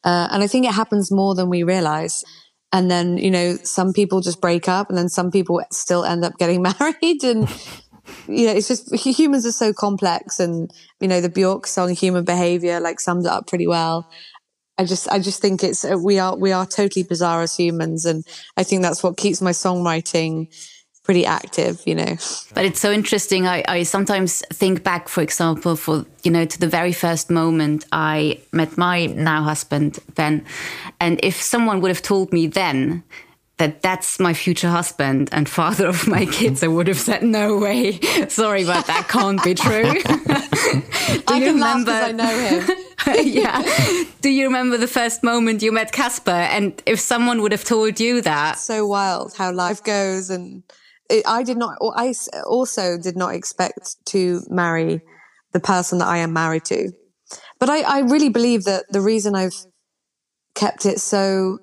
Uh, 0.04 0.28
and 0.30 0.42
I 0.42 0.46
think 0.46 0.66
it 0.66 0.74
happens 0.74 1.10
more 1.10 1.34
than 1.34 1.48
we 1.48 1.62
realize. 1.62 2.24
And 2.72 2.90
then, 2.90 3.18
you 3.18 3.30
know, 3.30 3.56
some 3.62 3.92
people 3.92 4.20
just 4.20 4.40
break 4.40 4.68
up 4.68 4.88
and 4.88 4.96
then 4.96 5.08
some 5.08 5.30
people 5.30 5.62
still 5.70 6.04
end 6.04 6.24
up 6.24 6.38
getting 6.38 6.62
married. 6.80 7.22
And, 7.22 7.48
you 8.26 8.46
know, 8.46 8.52
it's 8.52 8.68
just 8.68 8.94
humans 8.94 9.44
are 9.46 9.52
so 9.52 9.72
complex. 9.72 10.40
And, 10.40 10.70
you 11.00 11.08
know, 11.08 11.20
the 11.20 11.28
Bjork 11.28 11.66
song 11.66 11.94
Human 11.94 12.24
Behavior 12.24 12.80
like 12.80 13.00
sums 13.00 13.26
it 13.26 13.32
up 13.32 13.46
pretty 13.46 13.66
well. 13.66 14.10
I 14.78 14.84
just, 14.84 15.06
I 15.10 15.18
just 15.18 15.42
think 15.42 15.62
it's, 15.62 15.84
uh, 15.84 15.98
we 16.02 16.18
are, 16.18 16.34
we 16.36 16.50
are 16.50 16.64
totally 16.64 17.02
bizarre 17.02 17.42
as 17.42 17.54
humans. 17.54 18.06
And 18.06 18.24
I 18.56 18.62
think 18.62 18.82
that's 18.82 19.02
what 19.02 19.18
keeps 19.18 19.42
my 19.42 19.50
songwriting 19.50 20.48
pretty 21.02 21.26
active, 21.26 21.82
you 21.84 21.94
know. 21.94 22.16
But 22.54 22.64
it's 22.64 22.80
so 22.80 22.92
interesting. 22.92 23.46
I, 23.46 23.64
I 23.68 23.82
sometimes 23.82 24.42
think 24.52 24.84
back, 24.84 25.08
for 25.08 25.20
example, 25.22 25.76
for 25.76 26.04
you 26.22 26.30
know, 26.30 26.44
to 26.44 26.58
the 26.58 26.68
very 26.68 26.92
first 26.92 27.30
moment 27.30 27.84
I 27.92 28.40
met 28.52 28.78
my 28.78 29.06
now 29.06 29.42
husband 29.42 29.98
then, 30.14 30.44
and 31.00 31.18
if 31.22 31.40
someone 31.40 31.80
would 31.80 31.90
have 31.90 32.02
told 32.02 32.32
me 32.32 32.46
then 32.46 33.02
that 33.58 33.82
that's 33.82 34.18
my 34.18 34.32
future 34.32 34.68
husband 34.68 35.28
and 35.32 35.48
father 35.48 35.86
of 35.86 36.08
my 36.08 36.26
kids, 36.26 36.62
I 36.62 36.68
would 36.68 36.86
have 36.88 36.98
said, 36.98 37.22
"No 37.22 37.58
way, 37.58 38.00
sorry, 38.28 38.64
but 38.64 38.86
that 38.86 39.08
can't 39.08 39.42
be 39.42 39.54
true." 39.54 39.94
Do 41.26 41.34
I 41.34 41.38
you 41.38 41.52
remember? 41.52 41.90
I 41.90 42.12
know 42.12 42.38
him. 42.38 42.70
yeah. 43.26 43.62
Do 44.20 44.30
you 44.30 44.46
remember 44.46 44.76
the 44.78 44.86
first 44.86 45.22
moment 45.24 45.62
you 45.62 45.72
met 45.72 45.92
Caspar? 45.92 46.30
And 46.30 46.80
if 46.86 47.00
someone 47.00 47.42
would 47.42 47.52
have 47.52 47.64
told 47.64 47.98
you 47.98 48.22
that, 48.22 48.58
so 48.58 48.86
wild 48.86 49.34
how 49.36 49.52
life 49.52 49.82
goes 49.82 50.30
and 50.30 50.62
I 51.26 51.42
did 51.42 51.56
not, 51.56 51.78
I 51.94 52.14
also 52.46 52.98
did 52.98 53.16
not 53.16 53.34
expect 53.34 53.96
to 54.06 54.40
marry 54.48 55.02
the 55.52 55.60
person 55.60 55.98
that 55.98 56.08
I 56.08 56.18
am 56.18 56.32
married 56.32 56.64
to. 56.66 56.92
But 57.58 57.68
I, 57.68 57.82
I 57.82 58.00
really 58.00 58.28
believe 58.28 58.64
that 58.64 58.84
the 58.90 59.00
reason 59.00 59.34
I've 59.34 59.54
kept 60.54 60.86
it 60.86 61.00
so, 61.00 61.58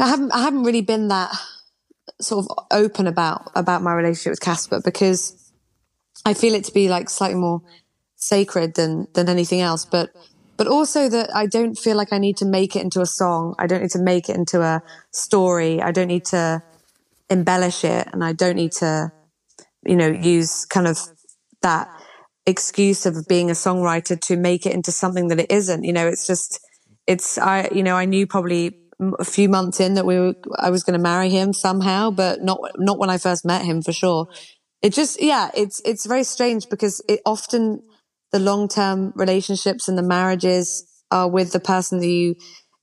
I 0.00 0.08
haven't, 0.08 0.32
I 0.32 0.42
haven't 0.42 0.64
really 0.64 0.82
been 0.82 1.08
that 1.08 1.30
sort 2.20 2.46
of 2.46 2.58
open 2.70 3.06
about, 3.06 3.50
about 3.54 3.82
my 3.82 3.92
relationship 3.92 4.32
with 4.32 4.40
Caspar 4.40 4.80
because 4.84 5.52
I 6.24 6.34
feel 6.34 6.54
it 6.54 6.64
to 6.64 6.72
be 6.72 6.88
like 6.88 7.10
slightly 7.10 7.38
more 7.38 7.60
sacred 8.16 8.74
than, 8.74 9.06
than 9.14 9.28
anything 9.28 9.60
else. 9.60 9.84
But, 9.84 10.10
but 10.56 10.66
also 10.66 11.08
that 11.08 11.34
I 11.34 11.46
don't 11.46 11.76
feel 11.76 11.96
like 11.96 12.12
I 12.12 12.18
need 12.18 12.38
to 12.38 12.46
make 12.46 12.76
it 12.76 12.82
into 12.82 13.00
a 13.00 13.06
song. 13.06 13.54
I 13.58 13.66
don't 13.66 13.82
need 13.82 13.90
to 13.90 14.02
make 14.02 14.28
it 14.28 14.36
into 14.36 14.62
a 14.62 14.82
story. 15.12 15.82
I 15.82 15.92
don't 15.92 16.08
need 16.08 16.24
to, 16.26 16.62
embellish 17.30 17.84
it 17.84 18.08
and 18.12 18.24
I 18.24 18.32
don't 18.32 18.56
need 18.56 18.72
to, 18.72 19.12
you 19.84 19.96
know, 19.96 20.08
use 20.08 20.64
kind 20.64 20.86
of 20.86 20.98
that 21.62 21.88
excuse 22.46 23.06
of 23.06 23.26
being 23.28 23.50
a 23.50 23.54
songwriter 23.54 24.20
to 24.20 24.36
make 24.36 24.66
it 24.66 24.72
into 24.72 24.92
something 24.92 25.28
that 25.28 25.40
it 25.40 25.50
isn't. 25.50 25.84
You 25.84 25.92
know, 25.92 26.06
it's 26.06 26.26
just, 26.26 26.60
it's, 27.06 27.38
I, 27.38 27.68
you 27.72 27.82
know, 27.82 27.96
I 27.96 28.04
knew 28.04 28.26
probably 28.26 28.78
a 29.18 29.24
few 29.24 29.48
months 29.48 29.80
in 29.80 29.94
that 29.94 30.06
we 30.06 30.18
were, 30.18 30.34
I 30.58 30.70
was 30.70 30.82
going 30.82 30.98
to 30.98 31.02
marry 31.02 31.28
him 31.28 31.52
somehow, 31.52 32.10
but 32.10 32.42
not, 32.42 32.60
not 32.78 32.98
when 32.98 33.10
I 33.10 33.18
first 33.18 33.44
met 33.44 33.64
him 33.64 33.82
for 33.82 33.92
sure. 33.92 34.28
It 34.82 34.92
just, 34.92 35.20
yeah, 35.20 35.50
it's, 35.54 35.80
it's 35.84 36.06
very 36.06 36.24
strange 36.24 36.68
because 36.68 37.02
it 37.08 37.20
often, 37.26 37.82
the 38.32 38.38
long 38.40 38.68
term 38.68 39.12
relationships 39.14 39.88
and 39.88 39.96
the 39.96 40.02
marriages 40.02 40.84
are 41.10 41.30
with 41.30 41.52
the 41.52 41.60
person 41.60 42.00
that 42.00 42.08
you 42.08 42.34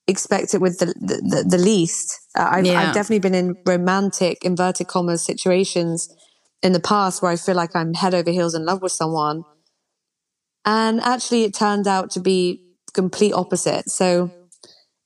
expect 0.08 0.54
it 0.54 0.62
with 0.62 0.80
the 0.80 0.86
the, 0.86 1.46
the 1.48 1.58
least. 1.58 2.18
Uh, 2.36 2.50
I've, 2.52 2.66
yeah. 2.66 2.82
I've 2.82 2.94
definitely 2.94 3.20
been 3.20 3.36
in 3.36 3.56
romantic 3.66 4.44
inverted 4.44 4.88
commas 4.88 5.24
situations 5.24 6.14
in 6.62 6.74
the 6.74 6.80
past 6.80 7.22
where 7.22 7.32
I 7.32 7.36
feel 7.36 7.56
like 7.56 7.76
I'm 7.76 7.94
head 7.94 8.14
over 8.14 8.32
heels 8.32 8.56
in 8.56 8.66
love 8.66 8.82
with 8.82 8.92
someone, 8.92 9.44
and 10.66 11.02
actually 11.02 11.44
it 11.44 11.54
turned 11.54 11.88
out 11.88 12.12
to 12.12 12.20
be 12.20 12.64
complete 12.94 13.34
opposite. 13.34 13.90
So 13.90 14.32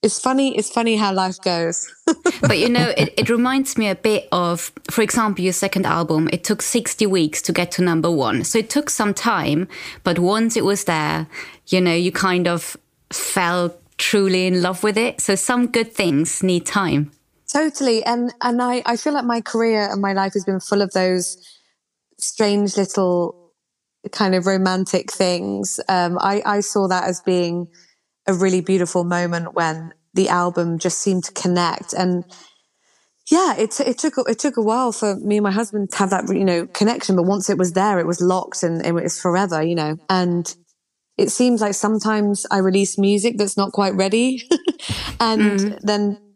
it's 0.02 0.20
funny. 0.20 0.56
It's 0.56 0.70
funny 0.70 0.96
how 0.96 1.12
life 1.12 1.40
goes. 1.42 1.92
but 2.40 2.58
you 2.58 2.68
know, 2.68 2.92
it, 2.96 3.12
it 3.16 3.28
reminds 3.38 3.76
me 3.76 3.88
a 3.88 3.96
bit 3.96 4.28
of, 4.30 4.70
for 4.90 5.02
example, 5.02 5.42
your 5.42 5.52
second 5.52 5.86
album. 5.86 6.28
It 6.32 6.44
took 6.44 6.62
60 6.62 7.06
weeks 7.06 7.42
to 7.42 7.52
get 7.52 7.72
to 7.72 7.82
number 7.82 8.10
one. 8.10 8.44
So 8.44 8.58
it 8.58 8.70
took 8.70 8.90
some 8.90 9.12
time, 9.12 9.66
but 10.04 10.18
once 10.18 10.56
it 10.56 10.64
was 10.64 10.84
there, 10.84 11.26
you 11.66 11.80
know, 11.80 11.94
you 11.94 12.12
kind 12.12 12.46
of 12.46 12.76
fell 13.10 13.74
truly 13.96 14.46
in 14.46 14.62
love 14.62 14.84
with 14.84 14.96
it. 14.96 15.20
So 15.20 15.34
some 15.34 15.66
good 15.66 15.92
things 15.92 16.42
need 16.42 16.64
time. 16.64 17.10
Totally. 17.52 18.04
And, 18.04 18.32
and 18.42 18.60
I, 18.60 18.82
I 18.84 18.96
feel 18.96 19.14
like 19.14 19.24
my 19.24 19.40
career 19.40 19.88
and 19.90 20.02
my 20.02 20.12
life 20.12 20.34
has 20.34 20.44
been 20.44 20.60
full 20.60 20.82
of 20.82 20.92
those 20.92 21.36
strange 22.18 22.76
little 22.76 23.52
kind 24.12 24.34
of 24.34 24.46
romantic 24.46 25.10
things. 25.10 25.80
Um, 25.88 26.18
I, 26.20 26.42
I 26.44 26.60
saw 26.60 26.88
that 26.88 27.04
as 27.04 27.20
being 27.20 27.68
a 28.26 28.34
really 28.34 28.60
beautiful 28.60 29.04
moment 29.04 29.54
when 29.54 29.92
the 30.14 30.28
album 30.28 30.78
just 30.78 30.98
seemed 30.98 31.24
to 31.24 31.32
connect 31.32 31.92
and 31.92 32.24
yeah, 33.30 33.56
it, 33.56 33.78
it 33.80 33.98
took, 33.98 34.14
it 34.26 34.38
took 34.38 34.56
a 34.56 34.62
while 34.62 34.90
for 34.90 35.14
me 35.16 35.36
and 35.36 35.44
my 35.44 35.50
husband 35.50 35.90
to 35.90 35.98
have 35.98 36.10
that, 36.10 36.34
you 36.34 36.46
know, 36.46 36.66
connection. 36.66 37.14
But 37.14 37.26
once 37.26 37.50
it 37.50 37.58
was 37.58 37.74
there, 37.74 37.98
it 37.98 38.06
was 38.06 38.22
locked 38.22 38.62
and 38.62 38.84
it 38.84 38.92
was 38.92 39.20
forever, 39.20 39.62
you 39.62 39.74
know, 39.74 39.98
and 40.08 40.54
it 41.18 41.30
seems 41.30 41.60
like 41.60 41.74
sometimes 41.74 42.46
I 42.50 42.58
release 42.58 42.96
music 42.96 43.36
that's 43.36 43.56
not 43.56 43.72
quite 43.72 43.94
ready 43.94 44.48
and 45.20 45.60
mm. 45.60 45.80
then 45.82 46.27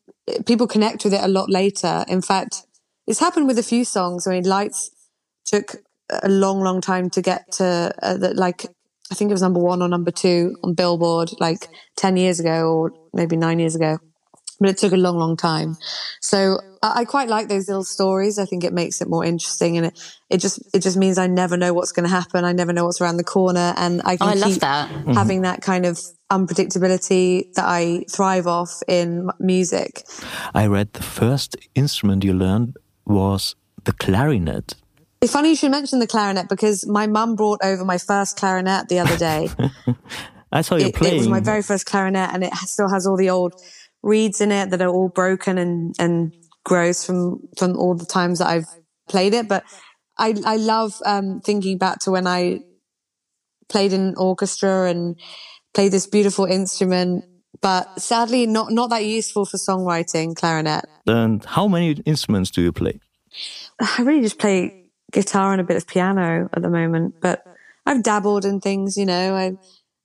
people 0.47 0.67
connect 0.67 1.05
with 1.05 1.15
it 1.15 1.23
a 1.23 1.29
lot 1.29 1.51
later. 1.51 2.05
In 2.09 2.23
fact, 2.23 2.63
it's 3.07 3.21
happened 3.21 3.47
with 3.47 3.59
a 3.59 3.63
few 3.63 3.85
songs. 3.85 4.27
I 4.27 4.33
mean, 4.33 4.45
Lights 4.45 4.91
took 5.45 5.77
a 6.23 6.29
long, 6.29 6.61
long 6.61 6.81
time 6.81 7.11
to 7.11 7.23
get 7.23 7.51
to 7.53 7.93
uh, 8.03 8.17
the, 8.17 8.35
like, 8.35 8.67
I 9.11 9.15
think 9.15 9.31
it 9.31 9.35
was 9.35 9.43
number 9.43 9.61
one 9.61 9.83
or 9.83 9.89
number 9.89 10.11
two 10.11 10.57
on 10.63 10.75
Billboard 10.75 11.31
like 11.41 11.69
10 11.97 12.17
years 12.17 12.41
ago 12.41 12.73
or 12.73 12.93
maybe 13.13 13.37
nine 13.37 13.59
years 13.59 13.75
ago 13.75 13.99
but 14.63 14.71
it 14.71 14.79
took 14.79 14.93
a 14.93 14.97
long, 14.97 15.17
long 15.17 15.37
time. 15.37 15.77
So 16.21 16.61
I, 16.83 17.01
I 17.01 17.05
quite 17.05 17.29
like 17.29 17.49
those 17.49 17.69
little 17.69 17.85
stories. 17.85 18.39
I 18.39 18.45
think 18.45 18.65
it 18.65 18.73
makes 18.73 19.03
it 19.03 19.09
more 19.09 19.25
interesting 19.25 19.77
and 19.77 19.87
it, 19.87 20.15
it 20.31 20.39
just, 20.39 20.63
it 20.75 20.81
just 20.81 20.97
means 20.97 21.19
I 21.19 21.27
never 21.27 21.57
know 21.57 21.75
what's 21.75 21.93
going 21.93 22.05
to 22.05 22.15
happen. 22.15 22.45
I 22.45 22.53
never 22.53 22.73
know 22.73 22.85
what's 22.87 23.01
around 23.01 23.17
the 23.17 23.25
corner 23.25 23.75
and 23.77 24.01
I 24.05 24.17
can 24.17 24.29
oh, 24.29 24.41
I 24.41 24.51
keep 24.51 24.61
that. 24.61 24.89
Mm-hmm. 24.89 25.13
having 25.13 25.43
that 25.43 25.63
kind 25.63 25.85
of 25.85 26.01
unpredictability 26.31 27.53
that 27.55 27.65
I 27.67 28.05
thrive 28.09 28.47
off 28.47 28.83
in 28.89 29.29
music. 29.39 30.05
I 30.55 30.67
read 30.67 30.93
the 30.93 31.03
first 31.03 31.57
instrument 31.75 32.25
you 32.25 32.33
learned 32.33 32.77
was 33.05 33.57
the 33.85 33.93
clarinet. 33.93 34.75
It's 35.21 35.33
funny 35.33 35.51
you 35.51 35.57
should 35.57 35.71
mention 35.71 35.99
the 35.99 36.07
clarinet 36.07 36.49
because 36.49 36.87
my 36.87 37.07
mum 37.07 37.37
brought 37.37 37.61
over 37.63 37.85
my 37.85 37.99
first 37.99 38.37
clarinet 38.37 38.89
the 38.89 39.01
other 39.01 39.17
day. 39.17 39.49
I 40.53 40.61
saw 40.61 40.77
you 40.77 40.87
it, 40.87 40.95
playing. 40.95 41.15
It 41.15 41.19
was 41.19 41.29
my 41.29 41.41
very 41.41 41.63
first 41.63 41.87
clarinet 41.87 42.31
and 42.33 42.45
it 42.45 42.55
still 42.55 42.89
has 42.91 43.07
all 43.07 43.17
the 43.17 43.31
old 43.31 43.55
reeds 44.03 44.41
in 44.41 44.53
it 44.53 44.71
that 44.71 44.83
are 44.83 44.89
all 44.89 45.09
broken 45.09 45.59
and, 45.59 45.95
and 45.99 46.33
grows 46.65 47.05
from, 47.05 47.41
from 47.57 47.77
all 47.77 47.95
the 47.95 48.07
times 48.07 48.39
that 48.39 48.49
I've 48.49 48.67
played 49.09 49.35
it. 49.35 49.49
But 49.49 49.65
I, 50.19 50.35
I 50.45 50.57
love, 50.57 50.95
um, 51.05 51.41
thinking 51.41 51.79
back 51.79 52.01
to 52.01 52.11
when 52.11 52.27
I 52.27 52.61
played 53.69 53.93
in 53.93 54.15
orchestra 54.17 54.91
and 54.91 55.19
played 55.75 55.93
this 55.93 56.07
beautiful 56.07 56.45
instrument, 56.45 57.25
but 57.61 58.01
sadly 58.01 58.47
not, 58.47 58.71
not 58.71 58.91
that 58.91 59.05
useful 59.05 59.47
for 59.47 59.57
songwriting, 59.57 60.37
clarinet. 60.37 60.85
And 61.07 61.45
how 61.45 61.69
many 61.69 61.93
instruments 62.05 62.51
do 62.51 62.61
you 62.61 62.73
play? 62.73 63.01
I 63.81 64.03
really 64.03 64.23
just 64.23 64.39
play 64.39 64.85
guitar 65.13 65.53
and 65.53 65.61
a 65.61 65.65
bit 65.65 65.77
of 65.77 65.87
piano 65.87 66.49
at 66.53 66.63
the 66.63 66.69
moment, 66.69 67.17
but 67.21 67.45
I've 67.87 68.03
dabbled 68.03 68.45
in 68.45 68.61
things, 68.61 68.97
you 68.97 69.07
know, 69.07 69.35
I, 69.35 69.53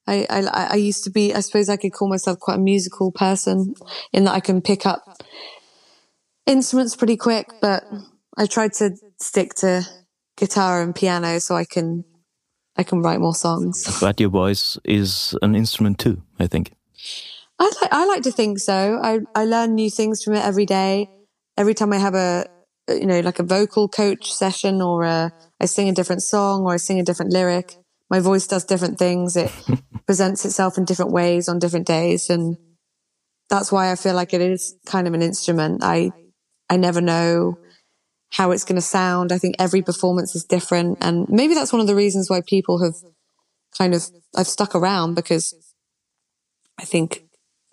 I, 0.07 0.25
I, 0.29 0.67
I 0.71 0.75
used 0.75 1.03
to 1.03 1.09
be, 1.09 1.33
I 1.33 1.41
suppose 1.41 1.69
I 1.69 1.75
could 1.75 1.91
call 1.91 2.07
myself 2.07 2.39
quite 2.39 2.55
a 2.55 2.61
musical 2.61 3.11
person 3.11 3.75
in 4.13 4.23
that 4.23 4.33
I 4.33 4.39
can 4.39 4.61
pick 4.61 4.85
up 4.85 5.03
instruments 6.45 6.95
pretty 6.95 7.17
quick, 7.17 7.47
but 7.61 7.83
I 8.37 8.45
tried 8.45 8.73
to 8.73 8.95
stick 9.19 9.53
to 9.55 9.85
guitar 10.37 10.81
and 10.81 10.95
piano 10.95 11.39
so 11.39 11.55
I 11.55 11.65
can, 11.65 12.05
I 12.77 12.83
can 12.83 13.01
write 13.01 13.19
more 13.19 13.35
songs. 13.35 13.99
But 13.99 14.19
your 14.19 14.29
voice 14.29 14.77
is 14.85 15.35
an 15.41 15.55
instrument 15.55 15.99
too, 15.99 16.21
I 16.39 16.47
think. 16.47 16.71
I 17.59 17.71
like, 17.81 17.91
I 17.91 18.05
like 18.05 18.23
to 18.23 18.31
think 18.31 18.59
so. 18.59 18.99
I, 19.03 19.19
I 19.35 19.45
learn 19.45 19.75
new 19.75 19.89
things 19.89 20.23
from 20.23 20.35
it 20.35 20.45
every 20.45 20.65
day. 20.65 21.09
Every 21.57 21.73
time 21.73 21.91
I 21.91 21.97
have 21.97 22.13
a, 22.13 22.45
you 22.87 23.07
know, 23.07 23.19
like 23.19 23.39
a 23.39 23.43
vocal 23.43 23.89
coach 23.89 24.31
session 24.31 24.81
or 24.81 25.03
a, 25.03 25.33
I 25.59 25.65
sing 25.65 25.89
a 25.89 25.93
different 25.93 26.21
song 26.21 26.61
or 26.63 26.73
I 26.73 26.77
sing 26.77 26.99
a 26.99 27.03
different 27.03 27.33
lyric 27.33 27.75
my 28.09 28.19
voice 28.19 28.47
does 28.47 28.65
different 28.65 28.97
things. 28.97 29.35
It 29.35 29.51
presents 30.05 30.45
itself 30.45 30.77
in 30.77 30.85
different 30.85 31.11
ways 31.11 31.49
on 31.49 31.59
different 31.59 31.87
days. 31.87 32.29
And 32.29 32.57
that's 33.49 33.71
why 33.71 33.91
I 33.91 33.95
feel 33.95 34.15
like 34.15 34.33
it 34.33 34.41
is 34.41 34.75
kind 34.85 35.07
of 35.07 35.13
an 35.13 35.21
instrument. 35.21 35.83
I, 35.83 36.11
I 36.69 36.77
never 36.77 37.01
know 37.01 37.57
how 38.31 38.51
it's 38.51 38.63
going 38.63 38.75
to 38.75 38.81
sound. 38.81 39.31
I 39.31 39.37
think 39.37 39.55
every 39.59 39.81
performance 39.81 40.35
is 40.35 40.43
different. 40.43 40.97
And 41.01 41.27
maybe 41.29 41.53
that's 41.53 41.71
one 41.71 41.81
of 41.81 41.87
the 41.87 41.95
reasons 41.95 42.29
why 42.29 42.41
people 42.45 42.83
have 42.83 42.95
kind 43.77 43.93
of, 43.93 44.05
I've 44.35 44.47
stuck 44.47 44.75
around 44.75 45.15
because 45.15 45.53
I 46.79 46.83
think 46.83 47.23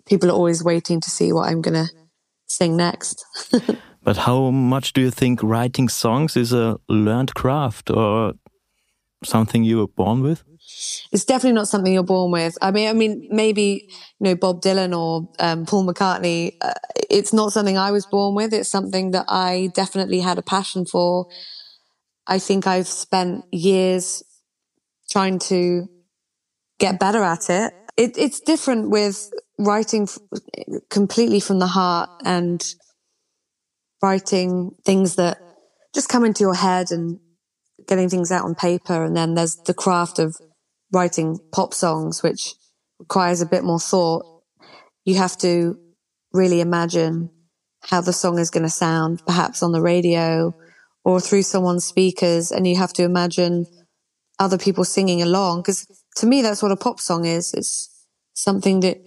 people 0.05 0.29
are 0.29 0.33
always 0.35 0.63
waiting 0.63 1.01
to 1.01 1.09
see 1.09 1.33
what 1.33 1.49
I'm 1.49 1.61
going 1.61 1.85
to 1.85 1.91
sing 2.47 2.77
next. 2.77 3.25
but 4.03 4.17
how 4.17 4.49
much 4.51 4.93
do 4.93 5.01
you 5.01 5.11
think 5.11 5.41
writing 5.43 5.89
songs 5.89 6.37
is 6.37 6.53
a 6.53 6.77
learned 6.87 7.33
craft 7.33 7.89
or 7.89 8.33
something 9.25 9.63
you 9.63 9.77
were 9.77 9.87
born 9.87 10.21
with? 10.21 10.43
It's 11.11 11.25
definitely 11.25 11.55
not 11.55 11.67
something 11.67 11.93
you're 11.93 12.03
born 12.03 12.31
with. 12.31 12.57
I 12.61 12.71
mean, 12.71 12.89
I 12.89 12.93
mean, 12.93 13.27
maybe 13.29 13.87
you 14.19 14.23
know 14.23 14.35
Bob 14.35 14.61
Dylan 14.61 14.97
or 14.97 15.29
um, 15.39 15.65
Paul 15.65 15.85
McCartney. 15.85 16.53
Uh, 16.61 16.73
it's 17.09 17.33
not 17.33 17.53
something 17.53 17.77
I 17.77 17.91
was 17.91 18.05
born 18.05 18.35
with. 18.35 18.53
It's 18.53 18.69
something 18.69 19.11
that 19.11 19.25
I 19.27 19.69
definitely 19.73 20.19
had 20.19 20.37
a 20.37 20.41
passion 20.41 20.85
for. 20.85 21.27
I 22.27 22.39
think 22.39 22.65
I've 22.65 22.87
spent 22.87 23.45
years 23.51 24.23
trying 25.09 25.39
to 25.39 25.87
get 26.79 26.99
better 26.99 27.23
at 27.23 27.49
it. 27.49 27.73
it 27.97 28.17
it's 28.17 28.39
different 28.39 28.89
with 28.89 29.29
writing 29.59 30.03
f- 30.03 30.17
completely 30.89 31.39
from 31.39 31.59
the 31.59 31.67
heart 31.67 32.09
and 32.25 32.65
writing 34.01 34.71
things 34.83 35.15
that 35.15 35.37
just 35.93 36.09
come 36.09 36.25
into 36.25 36.43
your 36.43 36.55
head 36.55 36.91
and 36.91 37.19
getting 37.87 38.09
things 38.09 38.31
out 38.31 38.45
on 38.45 38.55
paper. 38.55 39.03
And 39.03 39.15
then 39.15 39.35
there's 39.35 39.55
the 39.65 39.73
craft 39.73 40.19
of 40.19 40.35
writing 40.91 41.39
pop 41.51 41.73
songs, 41.73 42.23
which 42.23 42.55
requires 42.99 43.41
a 43.41 43.45
bit 43.45 43.63
more 43.63 43.79
thought. 43.79 44.23
You 45.03 45.15
have 45.15 45.37
to 45.39 45.77
really 46.33 46.61
imagine 46.61 47.29
how 47.83 48.01
the 48.01 48.13
song 48.13 48.39
is 48.39 48.49
going 48.49 48.63
to 48.63 48.69
sound, 48.69 49.21
perhaps 49.25 49.61
on 49.61 49.71
the 49.71 49.81
radio 49.81 50.53
or 51.03 51.19
through 51.19 51.43
someone's 51.43 51.85
speakers. 51.85 52.51
And 52.51 52.67
you 52.67 52.77
have 52.77 52.93
to 52.93 53.03
imagine 53.03 53.65
other 54.39 54.57
people 54.57 54.83
singing 54.83 55.21
along. 55.21 55.63
Cause 55.63 55.85
to 56.17 56.25
me, 56.25 56.41
that's 56.41 56.63
what 56.63 56.71
a 56.71 56.77
pop 56.77 56.99
song 56.99 57.25
is. 57.25 57.53
It's 57.53 58.07
something 58.33 58.79
that 58.81 58.97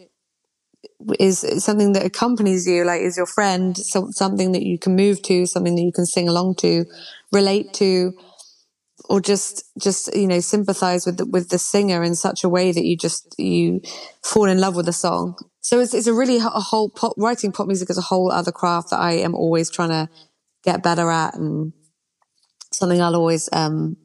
is 1.19 1.41
something 1.65 1.93
that 1.93 2.05
accompanies 2.05 2.67
you, 2.67 2.85
like 2.85 3.01
is 3.01 3.17
your 3.17 3.27
friend, 3.27 3.77
so, 3.77 4.09
something 4.11 4.53
that 4.53 4.63
you 4.63 4.79
can 4.79 4.97
move 4.97 5.23
to, 5.23 5.47
something 5.47 5.77
that 5.77 5.83
you 5.83 5.93
can 5.93 6.07
sing 6.07 6.29
along 6.29 6.57
to, 6.57 6.85
relate 7.33 7.73
to, 7.75 8.13
or 9.09 9.21
just 9.21 9.65
just 9.81 10.15
you 10.15 10.27
know 10.27 10.41
sympathize 10.41 11.07
with 11.07 11.17
the, 11.17 11.27
with 11.27 11.49
the 11.49 11.59
singer 11.59 12.03
in 12.03 12.15
such 12.15 12.45
a 12.45 12.49
way 12.49 12.73
that 12.73 12.85
you 12.85 12.97
just 12.97 13.35
you 13.39 13.81
fall 14.23 14.45
in 14.45 14.61
love 14.61 14.77
with 14.77 14.87
the 14.87 14.93
song. 14.93 15.37
So 15.61 15.81
it's 15.81 15.95
it's 15.95 16.07
a 16.07 16.15
really 16.15 16.37
a 16.37 16.41
whole 16.41 16.91
pop 16.91 17.15
writing 17.17 17.53
pop 17.53 17.67
music 17.67 17.91
is 17.91 17.99
a 17.99 18.03
whole 18.03 18.31
other 18.31 18.53
craft 18.53 18.91
that 18.91 19.01
I 19.01 19.13
am 19.13 19.35
always 19.35 19.71
trying 19.71 19.91
to 19.91 20.09
get 20.65 20.83
better 20.83 21.11
at 21.11 21.35
and 21.35 21.73
something 22.71 23.01
I'll 23.01 23.17
always 23.17 23.49
um, 23.53 23.97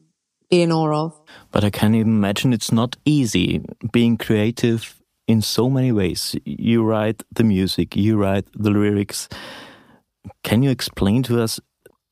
be 0.50 0.62
in 0.62 0.72
awe 0.72 1.06
of. 1.06 1.20
But 1.50 1.64
I 1.64 1.70
can 1.70 1.94
imagine 1.94 2.52
it's 2.52 2.72
not 2.72 2.96
easy 3.04 3.62
being 3.92 4.16
creative 4.16 5.00
in 5.26 5.42
so 5.42 5.68
many 5.68 5.92
ways. 5.92 6.36
You 6.44 6.82
write 6.82 7.22
the 7.32 7.44
music, 7.44 7.96
you 7.96 8.16
write 8.16 8.46
the 8.54 8.70
lyrics. 8.70 9.28
Can 10.42 10.62
you 10.62 10.70
explain 10.70 11.22
to 11.24 11.42
us 11.42 11.60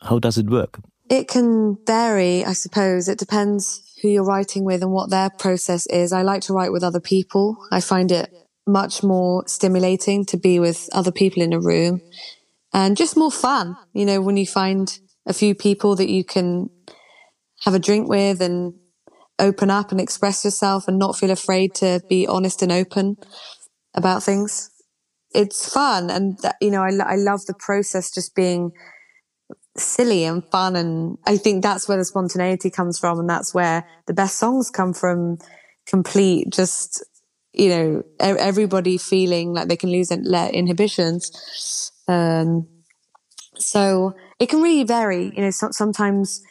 how 0.02 0.18
does 0.18 0.36
it 0.36 0.50
work? 0.50 0.80
It 1.12 1.28
can 1.28 1.76
vary, 1.86 2.42
I 2.42 2.54
suppose. 2.54 3.06
It 3.06 3.18
depends 3.18 3.82
who 4.00 4.08
you're 4.08 4.24
writing 4.24 4.64
with 4.64 4.80
and 4.80 4.92
what 4.92 5.10
their 5.10 5.28
process 5.28 5.84
is. 5.88 6.10
I 6.10 6.22
like 6.22 6.40
to 6.44 6.54
write 6.54 6.72
with 6.72 6.82
other 6.82 7.00
people. 7.00 7.58
I 7.70 7.82
find 7.82 8.10
it 8.10 8.32
much 8.66 9.02
more 9.02 9.46
stimulating 9.46 10.24
to 10.24 10.38
be 10.38 10.58
with 10.58 10.88
other 10.94 11.12
people 11.12 11.42
in 11.42 11.52
a 11.52 11.60
room 11.60 12.00
and 12.72 12.96
just 12.96 13.14
more 13.14 13.30
fun. 13.30 13.76
You 13.92 14.06
know, 14.06 14.22
when 14.22 14.38
you 14.38 14.46
find 14.46 14.98
a 15.26 15.34
few 15.34 15.54
people 15.54 15.96
that 15.96 16.08
you 16.08 16.24
can 16.24 16.70
have 17.64 17.74
a 17.74 17.78
drink 17.78 18.08
with 18.08 18.40
and 18.40 18.72
open 19.38 19.68
up 19.68 19.90
and 19.90 20.00
express 20.00 20.46
yourself 20.46 20.88
and 20.88 20.98
not 20.98 21.18
feel 21.18 21.30
afraid 21.30 21.74
to 21.74 22.00
be 22.08 22.26
honest 22.26 22.62
and 22.62 22.72
open 22.72 23.16
about 23.94 24.22
things. 24.22 24.70
It's 25.34 25.70
fun. 25.70 26.08
And, 26.08 26.38
you 26.62 26.70
know, 26.70 26.80
I, 26.80 26.92
I 27.04 27.16
love 27.16 27.44
the 27.44 27.54
process 27.58 28.10
just 28.10 28.34
being 28.34 28.72
silly 29.76 30.24
and 30.24 30.44
fun. 30.50 30.76
And 30.76 31.18
I 31.26 31.36
think 31.36 31.62
that's 31.62 31.88
where 31.88 31.98
the 31.98 32.04
spontaneity 32.04 32.70
comes 32.70 32.98
from. 32.98 33.18
And 33.20 33.28
that's 33.28 33.54
where 33.54 33.86
the 34.06 34.14
best 34.14 34.38
songs 34.38 34.70
come 34.70 34.92
from 34.92 35.38
complete, 35.86 36.50
just, 36.50 37.04
you 37.52 37.68
know, 37.68 38.02
everybody 38.20 38.98
feeling 38.98 39.52
like 39.52 39.68
they 39.68 39.76
can 39.76 39.90
lose 39.90 40.10
inhibitions. 40.10 41.90
Um, 42.08 42.68
so 43.56 44.14
it 44.38 44.48
can 44.48 44.62
really 44.62 44.84
vary. 44.84 45.32
You 45.36 45.42
know, 45.42 45.50
so, 45.50 45.68
sometimes 45.70 46.42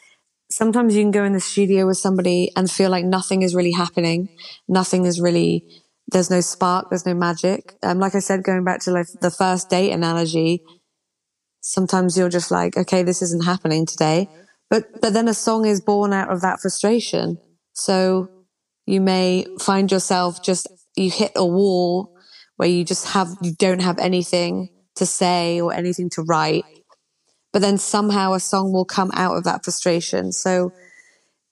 sometimes 0.52 0.94
you 0.94 1.02
can 1.02 1.10
go 1.10 1.24
in 1.24 1.32
the 1.32 1.40
studio 1.40 1.86
with 1.86 1.96
somebody 1.96 2.50
and 2.56 2.70
feel 2.70 2.90
like 2.90 3.04
nothing 3.04 3.42
is 3.42 3.54
really 3.54 3.72
happening. 3.72 4.28
Nothing 4.68 5.06
is 5.06 5.20
really, 5.20 5.64
there's 6.08 6.30
no 6.30 6.40
spark, 6.40 6.90
there's 6.90 7.06
no 7.06 7.14
magic. 7.14 7.74
Um, 7.82 7.98
like 7.98 8.14
I 8.14 8.18
said, 8.18 8.44
going 8.44 8.64
back 8.64 8.80
to 8.82 8.90
like 8.90 9.06
the 9.20 9.30
first 9.30 9.70
date 9.70 9.92
analogy, 9.92 10.62
sometimes 11.62 12.18
you're 12.18 12.28
just 12.28 12.50
like, 12.50 12.76
okay, 12.76 13.02
this 13.02 13.22
isn't 13.22 13.44
happening 13.44 13.86
today. 13.86 14.28
But, 14.68 15.00
but 15.00 15.14
then 15.14 15.28
a 15.28 15.34
song 15.34 15.64
is 15.64 15.80
born 15.80 16.12
out 16.12 16.30
of 16.30 16.42
that 16.42 16.60
frustration. 16.60 17.38
So 17.72 18.28
you 18.86 19.00
may 19.00 19.46
find 19.58 19.90
yourself 19.90 20.42
just, 20.42 20.68
you 20.96 21.10
hit 21.10 21.32
a 21.34 21.46
wall 21.46 22.14
where 22.56 22.68
you 22.68 22.84
just 22.84 23.08
have, 23.08 23.28
you 23.40 23.54
don't 23.58 23.80
have 23.80 23.98
anything 23.98 24.68
to 24.96 25.06
say 25.06 25.60
or 25.60 25.72
anything 25.72 26.10
to 26.10 26.22
write 26.22 26.64
but 27.52 27.60
then 27.60 27.78
somehow 27.78 28.32
a 28.32 28.40
song 28.40 28.72
will 28.72 28.84
come 28.84 29.10
out 29.14 29.36
of 29.36 29.44
that 29.44 29.62
frustration. 29.62 30.32
So, 30.32 30.72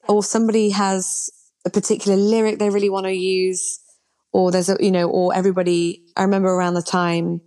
or 0.08 0.22
somebody 0.22 0.70
has 0.70 1.30
a 1.66 1.70
particular 1.70 2.16
lyric 2.16 2.58
they 2.58 2.70
really 2.70 2.90
want 2.90 3.04
to 3.04 3.12
use, 3.12 3.78
or 4.32 4.50
there's 4.50 4.70
a, 4.70 4.76
you 4.80 4.90
know, 4.90 5.08
or 5.08 5.34
everybody, 5.34 6.02
I 6.16 6.22
remember 6.22 6.48
around 6.48 6.74
the 6.74 6.82
time 6.82 7.42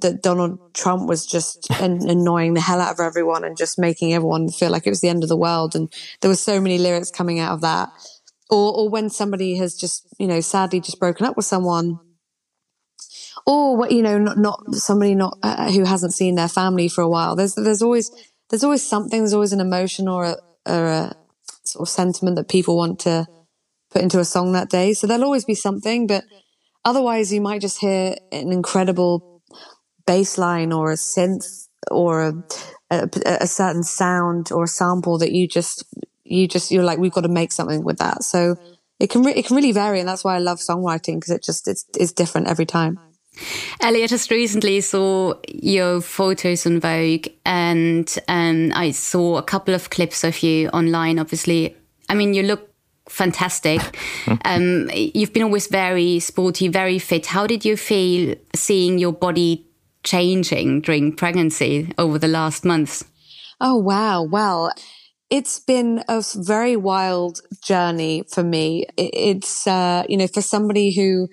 that 0.00 0.22
Donald 0.22 0.74
Trump 0.74 1.08
was 1.08 1.26
just 1.26 1.70
annoying 1.80 2.54
the 2.54 2.60
hell 2.60 2.80
out 2.80 2.92
of 2.92 3.00
everyone 3.00 3.44
and 3.44 3.56
just 3.56 3.78
making 3.78 4.12
everyone 4.12 4.48
feel 4.48 4.70
like 4.70 4.86
it 4.86 4.90
was 4.90 5.00
the 5.00 5.08
end 5.08 5.22
of 5.22 5.28
the 5.28 5.36
world. 5.36 5.74
And 5.74 5.92
there 6.20 6.30
were 6.30 6.36
so 6.36 6.60
many 6.60 6.78
lyrics 6.78 7.10
coming 7.10 7.38
out 7.38 7.52
of 7.52 7.60
that. 7.62 7.88
Or, 8.48 8.76
or 8.76 8.88
when 8.88 9.10
somebody 9.10 9.56
has 9.56 9.74
just, 9.74 10.06
you 10.18 10.26
know, 10.26 10.40
sadly 10.40 10.80
just 10.80 11.00
broken 11.00 11.26
up 11.26 11.36
with 11.36 11.46
someone 11.46 11.98
or 13.46 13.76
what 13.76 13.92
you 13.92 14.02
know, 14.02 14.18
not, 14.18 14.38
not 14.38 14.74
somebody 14.74 15.14
not 15.14 15.38
uh, 15.42 15.70
who 15.70 15.84
hasn't 15.84 16.14
seen 16.14 16.34
their 16.34 16.48
family 16.48 16.88
for 16.88 17.02
a 17.02 17.08
while. 17.08 17.36
There's 17.36 17.54
there's 17.54 17.82
always 17.82 18.10
there's 18.50 18.64
always 18.64 18.86
something. 18.86 19.20
There's 19.20 19.34
always 19.34 19.52
an 19.52 19.60
emotion 19.60 20.08
or 20.08 20.24
a, 20.24 20.36
or 20.66 20.86
a 20.86 21.16
sort 21.64 21.88
of 21.88 21.88
sentiment 21.88 22.36
that 22.36 22.48
people 22.48 22.76
want 22.76 23.00
to 23.00 23.26
put 23.90 24.02
into 24.02 24.18
a 24.18 24.24
song 24.24 24.52
that 24.52 24.68
day. 24.68 24.94
So 24.94 25.06
there'll 25.06 25.24
always 25.24 25.44
be 25.44 25.54
something, 25.54 26.06
but 26.06 26.24
otherwise 26.84 27.32
you 27.32 27.40
might 27.40 27.60
just 27.60 27.80
hear 27.80 28.16
an 28.32 28.52
incredible 28.52 29.35
bass 30.06 30.38
line 30.38 30.72
or 30.72 30.92
a 30.92 30.96
synth 30.96 31.68
or 31.90 32.22
a, 32.22 32.44
a, 32.90 33.08
a 33.40 33.46
certain 33.46 33.82
sound 33.82 34.50
or 34.52 34.64
a 34.64 34.68
sample 34.68 35.18
that 35.18 35.32
you 35.32 35.46
just 35.48 35.84
you 36.24 36.48
just 36.48 36.70
you're 36.70 36.84
like 36.84 36.98
we've 36.98 37.12
got 37.12 37.22
to 37.22 37.28
make 37.28 37.52
something 37.52 37.84
with 37.84 37.98
that. 37.98 38.22
So 38.22 38.56
it 38.98 39.10
can 39.10 39.22
re- 39.22 39.34
it 39.34 39.46
can 39.46 39.56
really 39.56 39.72
vary, 39.72 40.00
and 40.00 40.08
that's 40.08 40.24
why 40.24 40.36
I 40.36 40.38
love 40.38 40.58
songwriting 40.58 41.16
because 41.16 41.30
it 41.30 41.42
just 41.42 41.68
it's 41.68 41.84
it's 41.96 42.12
different 42.12 42.48
every 42.48 42.66
time. 42.66 42.98
Elliot 43.80 44.08
just 44.08 44.30
recently 44.30 44.80
saw 44.80 45.34
your 45.46 46.00
photos 46.00 46.66
on 46.66 46.80
Vogue, 46.80 47.26
and 47.44 48.18
um, 48.28 48.72
I 48.74 48.92
saw 48.92 49.36
a 49.36 49.42
couple 49.42 49.74
of 49.74 49.90
clips 49.90 50.24
of 50.24 50.42
you 50.42 50.68
online. 50.68 51.18
Obviously, 51.18 51.76
I 52.08 52.14
mean, 52.14 52.32
you 52.32 52.42
look 52.44 52.70
fantastic. 53.08 53.80
um, 54.44 54.90
you've 54.92 55.32
been 55.32 55.42
always 55.42 55.66
very 55.66 56.18
sporty, 56.20 56.68
very 56.68 56.98
fit. 56.98 57.26
How 57.26 57.46
did 57.46 57.64
you 57.64 57.76
feel 57.76 58.36
seeing 58.54 58.98
your 58.98 59.12
body 59.12 59.66
changing 60.06 60.80
during 60.80 61.14
pregnancy 61.14 61.92
over 61.98 62.18
the 62.18 62.28
last 62.28 62.64
months? 62.64 63.04
Oh 63.60 63.76
wow! 63.76 64.22
Well, 64.22 64.72
it's 65.28 65.58
been 65.58 66.02
a 66.08 66.22
very 66.34 66.76
wild 66.76 67.40
journey 67.62 68.24
for 68.32 68.42
me. 68.42 68.86
It's 68.96 69.66
uh, 69.66 70.04
you 70.08 70.16
know 70.16 70.28
for 70.28 70.40
somebody 70.40 70.94
who 70.94 71.28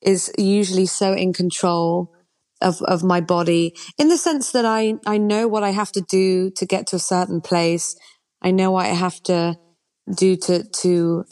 is 0.00 0.32
usually 0.38 0.86
so 0.86 1.12
in 1.12 1.32
control 1.32 2.14
of, 2.60 2.80
of 2.82 3.02
my 3.02 3.20
body 3.20 3.74
in 3.98 4.08
the 4.08 4.16
sense 4.16 4.52
that 4.52 4.64
I, 4.64 4.94
I 5.06 5.18
know 5.18 5.48
what 5.48 5.62
I 5.62 5.70
have 5.70 5.92
to 5.92 6.00
do 6.00 6.50
to 6.52 6.66
get 6.66 6.86
to 6.88 6.96
a 6.96 7.00
certain 7.00 7.40
place. 7.40 7.96
I 8.42 8.50
know 8.50 8.70
what 8.70 8.86
I 8.86 8.90
have 8.90 9.22
to 9.24 9.56
do 10.14 10.36
to, 10.36 10.64
to, 10.64 11.24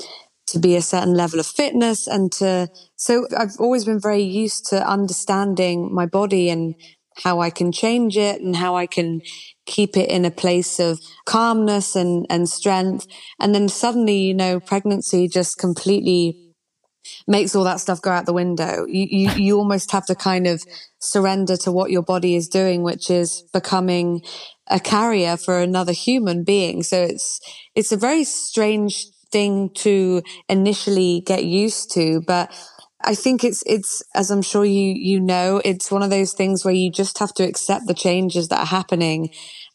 to 0.48 0.58
be 0.58 0.76
a 0.76 0.82
certain 0.82 1.14
level 1.14 1.40
of 1.40 1.46
fitness 1.46 2.06
and 2.06 2.32
to, 2.32 2.68
so 2.96 3.26
I've 3.36 3.56
always 3.58 3.84
been 3.84 4.00
very 4.00 4.22
used 4.22 4.66
to 4.66 4.86
understanding 4.86 5.94
my 5.94 6.06
body 6.06 6.50
and 6.50 6.74
how 7.16 7.40
I 7.40 7.50
can 7.50 7.72
change 7.72 8.16
it 8.16 8.40
and 8.40 8.56
how 8.56 8.76
I 8.76 8.86
can 8.86 9.20
keep 9.66 9.96
it 9.96 10.10
in 10.10 10.24
a 10.24 10.30
place 10.30 10.78
of 10.80 10.98
calmness 11.26 11.94
and, 11.94 12.26
and 12.30 12.48
strength. 12.48 13.06
And 13.38 13.54
then 13.54 13.68
suddenly, 13.68 14.18
you 14.18 14.34
know, 14.34 14.60
pregnancy 14.60 15.28
just 15.28 15.58
completely 15.58 16.42
makes 17.26 17.54
all 17.54 17.64
that 17.64 17.80
stuff 17.80 18.00
go 18.00 18.10
out 18.10 18.26
the 18.26 18.32
window. 18.32 18.86
You, 18.88 19.06
you, 19.10 19.30
you 19.36 19.58
almost 19.58 19.90
have 19.92 20.06
to 20.06 20.14
kind 20.14 20.46
of 20.46 20.62
surrender 20.98 21.56
to 21.58 21.72
what 21.72 21.90
your 21.90 22.02
body 22.02 22.34
is 22.34 22.48
doing, 22.48 22.82
which 22.82 23.10
is 23.10 23.42
becoming 23.52 24.22
a 24.68 24.80
carrier 24.80 25.36
for 25.36 25.58
another 25.58 25.92
human 25.92 26.44
being. 26.44 26.82
So 26.82 27.02
it's, 27.02 27.40
it's 27.74 27.92
a 27.92 27.96
very 27.96 28.24
strange 28.24 29.06
thing 29.32 29.70
to 29.76 30.22
initially 30.48 31.22
get 31.26 31.44
used 31.44 31.92
to, 31.92 32.20
but 32.26 32.52
I 33.04 33.16
think 33.16 33.42
it's, 33.42 33.64
it's, 33.66 34.02
as 34.14 34.30
I'm 34.30 34.42
sure 34.42 34.64
you, 34.64 34.94
you 34.96 35.18
know, 35.18 35.60
it's 35.64 35.90
one 35.90 36.02
of 36.02 36.10
those 36.10 36.34
things 36.34 36.64
where 36.64 36.74
you 36.74 36.92
just 36.92 37.18
have 37.18 37.34
to 37.34 37.42
accept 37.42 37.86
the 37.86 37.94
changes 37.94 38.48
that 38.48 38.60
are 38.60 38.66
happening. 38.66 39.30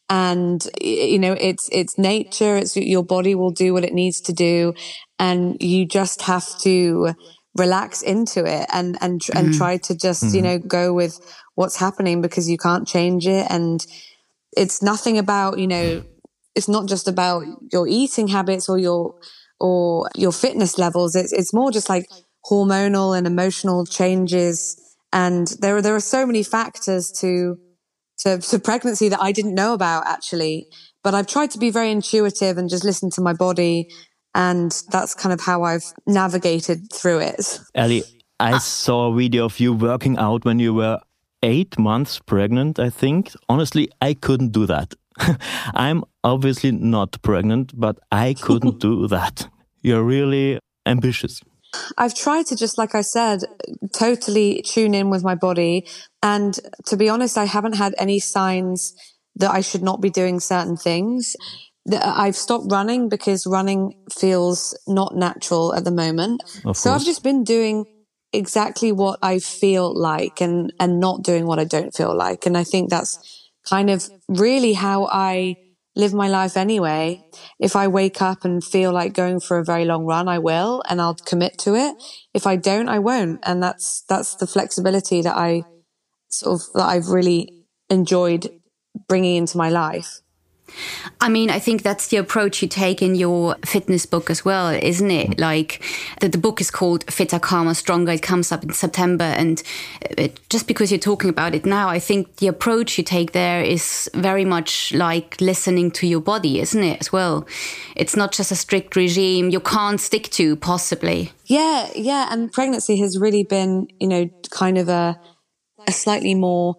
And, 0.08 0.66
you 0.80 1.18
know, 1.18 1.36
it's, 1.38 1.68
it's 1.70 1.98
nature. 1.98 2.56
It's 2.56 2.74
your 2.74 3.04
body 3.04 3.34
will 3.34 3.50
do 3.50 3.74
what 3.74 3.84
it 3.84 3.92
needs 3.92 4.22
to 4.22 4.32
do 4.32 4.72
and 5.18 5.60
you 5.60 5.86
just 5.86 6.22
have 6.22 6.46
to 6.60 7.14
relax 7.56 8.02
into 8.02 8.44
it 8.44 8.66
and 8.72 8.96
and 9.00 9.20
mm-hmm. 9.20 9.38
and 9.46 9.54
try 9.54 9.76
to 9.76 9.94
just 9.94 10.22
mm-hmm. 10.22 10.36
you 10.36 10.42
know 10.42 10.58
go 10.58 10.92
with 10.92 11.18
what's 11.54 11.76
happening 11.76 12.22
because 12.22 12.48
you 12.48 12.56
can't 12.56 12.86
change 12.86 13.26
it 13.26 13.46
and 13.50 13.86
it's 14.56 14.82
nothing 14.82 15.18
about 15.18 15.58
you 15.58 15.66
know 15.66 16.02
it's 16.54 16.68
not 16.68 16.88
just 16.88 17.08
about 17.08 17.44
your 17.72 17.86
eating 17.88 18.28
habits 18.28 18.68
or 18.68 18.78
your 18.78 19.14
or 19.60 20.08
your 20.14 20.32
fitness 20.32 20.78
levels 20.78 21.14
it's 21.14 21.32
it's 21.32 21.52
more 21.52 21.70
just 21.70 21.88
like 21.88 22.06
hormonal 22.50 23.16
and 23.16 23.26
emotional 23.26 23.84
changes 23.84 24.80
and 25.12 25.48
there 25.60 25.76
are 25.76 25.82
there 25.82 25.94
are 25.94 26.00
so 26.00 26.24
many 26.26 26.42
factors 26.42 27.10
to 27.10 27.58
to, 28.18 28.38
to 28.38 28.58
pregnancy 28.58 29.08
that 29.08 29.20
I 29.20 29.30
didn't 29.30 29.54
know 29.54 29.74
about 29.74 30.06
actually 30.06 30.68
but 31.08 31.14
I've 31.14 31.26
tried 31.26 31.50
to 31.52 31.58
be 31.58 31.70
very 31.70 31.90
intuitive 31.90 32.58
and 32.58 32.68
just 32.68 32.84
listen 32.84 33.10
to 33.10 33.20
my 33.20 33.32
body. 33.32 33.88
And 34.34 34.70
that's 34.90 35.14
kind 35.14 35.32
of 35.32 35.40
how 35.40 35.62
I've 35.62 35.92
navigated 36.06 36.92
through 36.92 37.20
it. 37.20 37.60
Ellie, 37.74 38.04
I 38.38 38.52
ah. 38.52 38.58
saw 38.58 39.10
a 39.10 39.14
video 39.14 39.46
of 39.46 39.58
you 39.58 39.72
working 39.72 40.18
out 40.18 40.44
when 40.44 40.58
you 40.58 40.74
were 40.74 41.00
eight 41.42 41.78
months 41.78 42.18
pregnant, 42.18 42.78
I 42.78 42.90
think. 42.90 43.32
Honestly, 43.48 43.88
I 44.00 44.14
couldn't 44.14 44.52
do 44.52 44.66
that. 44.66 44.94
I'm 45.74 46.04
obviously 46.24 46.72
not 46.72 47.20
pregnant, 47.22 47.72
but 47.78 47.98
I 48.10 48.34
couldn't 48.34 48.78
do 48.88 49.08
that. 49.08 49.48
You're 49.82 50.02
really 50.02 50.58
ambitious. 50.86 51.40
I've 51.96 52.14
tried 52.14 52.46
to 52.46 52.56
just, 52.56 52.78
like 52.78 52.94
I 52.94 53.02
said, 53.02 53.40
totally 53.92 54.62
tune 54.62 54.94
in 54.94 55.10
with 55.10 55.22
my 55.22 55.34
body. 55.34 55.86
And 56.22 56.58
to 56.86 56.96
be 56.96 57.08
honest, 57.08 57.36
I 57.36 57.44
haven't 57.44 57.76
had 57.76 57.94
any 57.98 58.18
signs 58.18 58.94
that 59.36 59.50
I 59.50 59.60
should 59.60 59.82
not 59.82 60.00
be 60.00 60.10
doing 60.10 60.40
certain 60.40 60.76
things. 60.76 61.36
I've 61.92 62.36
stopped 62.36 62.66
running 62.70 63.08
because 63.08 63.46
running 63.46 63.94
feels 64.12 64.78
not 64.86 65.14
natural 65.16 65.74
at 65.74 65.84
the 65.84 65.90
moment. 65.90 66.42
so 66.74 66.92
I've 66.92 67.04
just 67.04 67.22
been 67.22 67.44
doing 67.44 67.86
exactly 68.32 68.92
what 68.92 69.18
I 69.22 69.38
feel 69.38 69.98
like 69.98 70.40
and, 70.40 70.72
and 70.78 71.00
not 71.00 71.22
doing 71.22 71.46
what 71.46 71.58
I 71.58 71.64
don't 71.64 71.94
feel 71.94 72.14
like. 72.14 72.44
And 72.44 72.58
I 72.58 72.64
think 72.64 72.90
that's 72.90 73.37
kind 73.68 73.90
of 73.90 74.08
really 74.28 74.72
how 74.72 75.08
I 75.10 75.56
live 75.96 76.14
my 76.14 76.28
life 76.28 76.56
anyway. 76.56 77.22
If 77.58 77.74
I 77.74 77.88
wake 77.88 78.22
up 78.22 78.44
and 78.44 78.62
feel 78.62 78.92
like 78.92 79.12
going 79.14 79.40
for 79.40 79.58
a 79.58 79.64
very 79.64 79.84
long 79.84 80.04
run, 80.04 80.28
I 80.28 80.38
will 80.38 80.82
and 80.88 81.00
I'll 81.00 81.14
commit 81.14 81.58
to 81.58 81.74
it. 81.74 81.96
If 82.32 82.46
I 82.46 82.56
don't, 82.56 82.88
I 82.88 83.00
won't. 83.00 83.40
And 83.42 83.62
that's, 83.62 84.04
that's 84.08 84.36
the 84.36 84.46
flexibility 84.46 85.22
that 85.22 85.36
I 85.36 85.64
sort 86.28 86.60
of, 86.60 86.72
that 86.74 86.86
I've 86.86 87.08
really 87.08 87.64
enjoyed 87.90 88.48
bringing 89.08 89.36
into 89.36 89.58
my 89.58 89.70
life. 89.70 90.20
I 91.20 91.28
mean, 91.28 91.50
I 91.50 91.58
think 91.58 91.82
that's 91.82 92.08
the 92.08 92.16
approach 92.16 92.62
you 92.62 92.68
take 92.68 93.02
in 93.02 93.14
your 93.14 93.56
fitness 93.64 94.06
book 94.06 94.30
as 94.30 94.44
well, 94.44 94.68
isn't 94.68 95.10
it? 95.10 95.30
Mm. 95.30 95.40
Like 95.40 95.82
the, 96.20 96.28
the 96.28 96.38
book 96.38 96.60
is 96.60 96.70
called 96.70 97.04
Fitter, 97.10 97.38
Calmer, 97.38 97.74
Stronger. 97.74 98.12
It 98.12 98.22
comes 98.22 98.52
up 98.52 98.62
in 98.64 98.72
September. 98.72 99.24
And 99.24 99.62
it, 100.02 100.40
just 100.48 100.66
because 100.66 100.90
you're 100.90 100.98
talking 100.98 101.30
about 101.30 101.54
it 101.54 101.66
now, 101.66 101.88
I 101.88 101.98
think 101.98 102.36
the 102.36 102.46
approach 102.46 102.98
you 102.98 103.04
take 103.04 103.32
there 103.32 103.62
is 103.62 104.10
very 104.14 104.44
much 104.44 104.92
like 104.92 105.40
listening 105.40 105.90
to 105.92 106.06
your 106.06 106.20
body, 106.20 106.60
isn't 106.60 106.82
it, 106.82 107.00
as 107.00 107.12
well? 107.12 107.46
It's 107.96 108.16
not 108.16 108.32
just 108.32 108.52
a 108.52 108.56
strict 108.56 108.96
regime 108.96 109.50
you 109.50 109.60
can't 109.60 110.00
stick 110.00 110.30
to, 110.30 110.56
possibly. 110.56 111.32
Yeah, 111.46 111.88
yeah. 111.94 112.28
And 112.30 112.52
pregnancy 112.52 113.00
has 113.00 113.18
really 113.18 113.44
been, 113.44 113.88
you 113.98 114.08
know, 114.08 114.30
kind 114.50 114.78
of 114.78 114.88
a, 114.88 115.18
a 115.86 115.92
slightly 115.92 116.34
more 116.34 116.76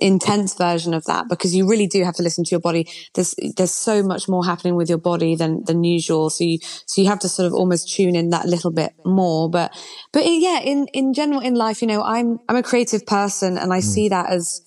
intense 0.00 0.54
version 0.54 0.94
of 0.94 1.04
that 1.04 1.28
because 1.28 1.54
you 1.54 1.68
really 1.68 1.86
do 1.86 2.04
have 2.04 2.14
to 2.14 2.22
listen 2.22 2.44
to 2.44 2.50
your 2.50 2.60
body. 2.60 2.88
There's 3.14 3.34
there's 3.56 3.74
so 3.74 4.02
much 4.02 4.28
more 4.28 4.44
happening 4.44 4.76
with 4.76 4.88
your 4.88 4.98
body 4.98 5.34
than 5.34 5.64
than 5.64 5.84
usual. 5.84 6.30
So 6.30 6.44
you 6.44 6.58
so 6.86 7.00
you 7.00 7.08
have 7.08 7.20
to 7.20 7.28
sort 7.28 7.46
of 7.46 7.54
almost 7.54 7.94
tune 7.94 8.16
in 8.16 8.30
that 8.30 8.46
little 8.46 8.70
bit 8.70 8.92
more. 9.04 9.50
But 9.50 9.72
but 10.12 10.24
yeah, 10.26 10.60
in 10.60 10.86
in 10.92 11.14
general 11.14 11.40
in 11.40 11.54
life, 11.54 11.80
you 11.82 11.88
know, 11.88 12.02
I'm 12.02 12.38
I'm 12.48 12.56
a 12.56 12.62
creative 12.62 13.06
person 13.06 13.58
and 13.58 13.72
I 13.72 13.78
mm. 13.78 13.82
see 13.84 14.08
that 14.08 14.30
as 14.30 14.62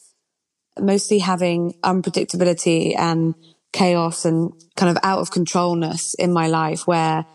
mostly 0.80 1.20
having 1.20 1.74
unpredictability 1.84 2.98
and 2.98 3.36
chaos 3.74 4.26
and 4.26 4.52
kind 4.76 4.90
of 4.90 5.02
out 5.04 5.20
of 5.20 5.32
controlness 5.32 6.14
in 6.16 6.34
my 6.34 6.48
life 6.48 6.88
where 6.88 7.26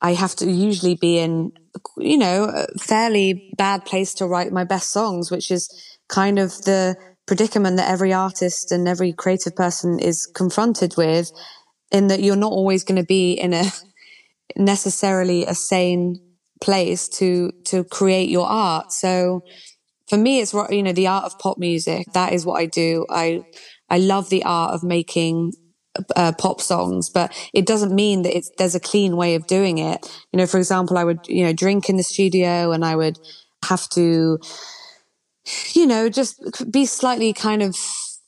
I 0.00 0.14
have 0.14 0.34
to 0.36 0.50
usually 0.50 0.96
be 0.96 1.18
in 1.18 1.52
you 1.96 2.18
know 2.18 2.44
a 2.44 2.66
fairly 2.78 3.54
bad 3.56 3.84
place 3.84 4.14
to 4.14 4.26
write 4.26 4.52
my 4.52 4.64
best 4.64 4.90
songs, 4.90 5.30
which 5.30 5.50
is 5.50 5.70
kind 6.08 6.38
of 6.38 6.50
the 6.62 6.96
predicament 7.26 7.76
that 7.76 7.90
every 7.90 8.12
artist 8.12 8.72
and 8.72 8.88
every 8.88 9.12
creative 9.12 9.54
person 9.54 9.98
is 9.98 10.26
confronted 10.26 10.94
with 10.96 11.30
in 11.90 12.08
that 12.08 12.22
you're 12.22 12.36
not 12.36 12.52
always 12.52 12.84
going 12.84 13.00
to 13.00 13.06
be 13.06 13.32
in 13.32 13.52
a 13.52 13.64
necessarily 14.56 15.44
a 15.46 15.54
sane 15.54 16.16
place 16.60 17.08
to 17.08 17.50
to 17.64 17.84
create 17.84 18.28
your 18.28 18.46
art 18.46 18.92
so 18.92 19.42
for 20.08 20.18
me 20.18 20.40
it's 20.40 20.52
you 20.70 20.82
know 20.82 20.92
the 20.92 21.06
art 21.06 21.24
of 21.24 21.38
pop 21.38 21.58
music 21.58 22.06
that 22.12 22.32
is 22.32 22.44
what 22.44 22.60
i 22.60 22.66
do 22.66 23.06
i 23.10 23.40
i 23.88 23.98
love 23.98 24.28
the 24.28 24.44
art 24.44 24.74
of 24.74 24.82
making 24.82 25.52
uh, 26.16 26.32
pop 26.32 26.60
songs, 26.60 27.10
but 27.10 27.32
it 27.52 27.66
doesn't 27.66 27.94
mean 27.94 28.22
that 28.22 28.36
it's, 28.36 28.50
there's 28.58 28.74
a 28.74 28.80
clean 28.80 29.16
way 29.16 29.34
of 29.34 29.46
doing 29.46 29.78
it. 29.78 30.06
You 30.32 30.38
know, 30.38 30.46
for 30.46 30.58
example, 30.58 30.98
I 30.98 31.04
would, 31.04 31.20
you 31.28 31.44
know, 31.44 31.52
drink 31.52 31.88
in 31.88 31.96
the 31.96 32.02
studio 32.02 32.72
and 32.72 32.84
I 32.84 32.96
would 32.96 33.18
have 33.64 33.88
to 33.90 34.38
you 35.74 35.86
know, 35.86 36.08
just 36.08 36.40
be 36.70 36.86
slightly 36.86 37.32
kind 37.32 37.62
of 37.62 37.76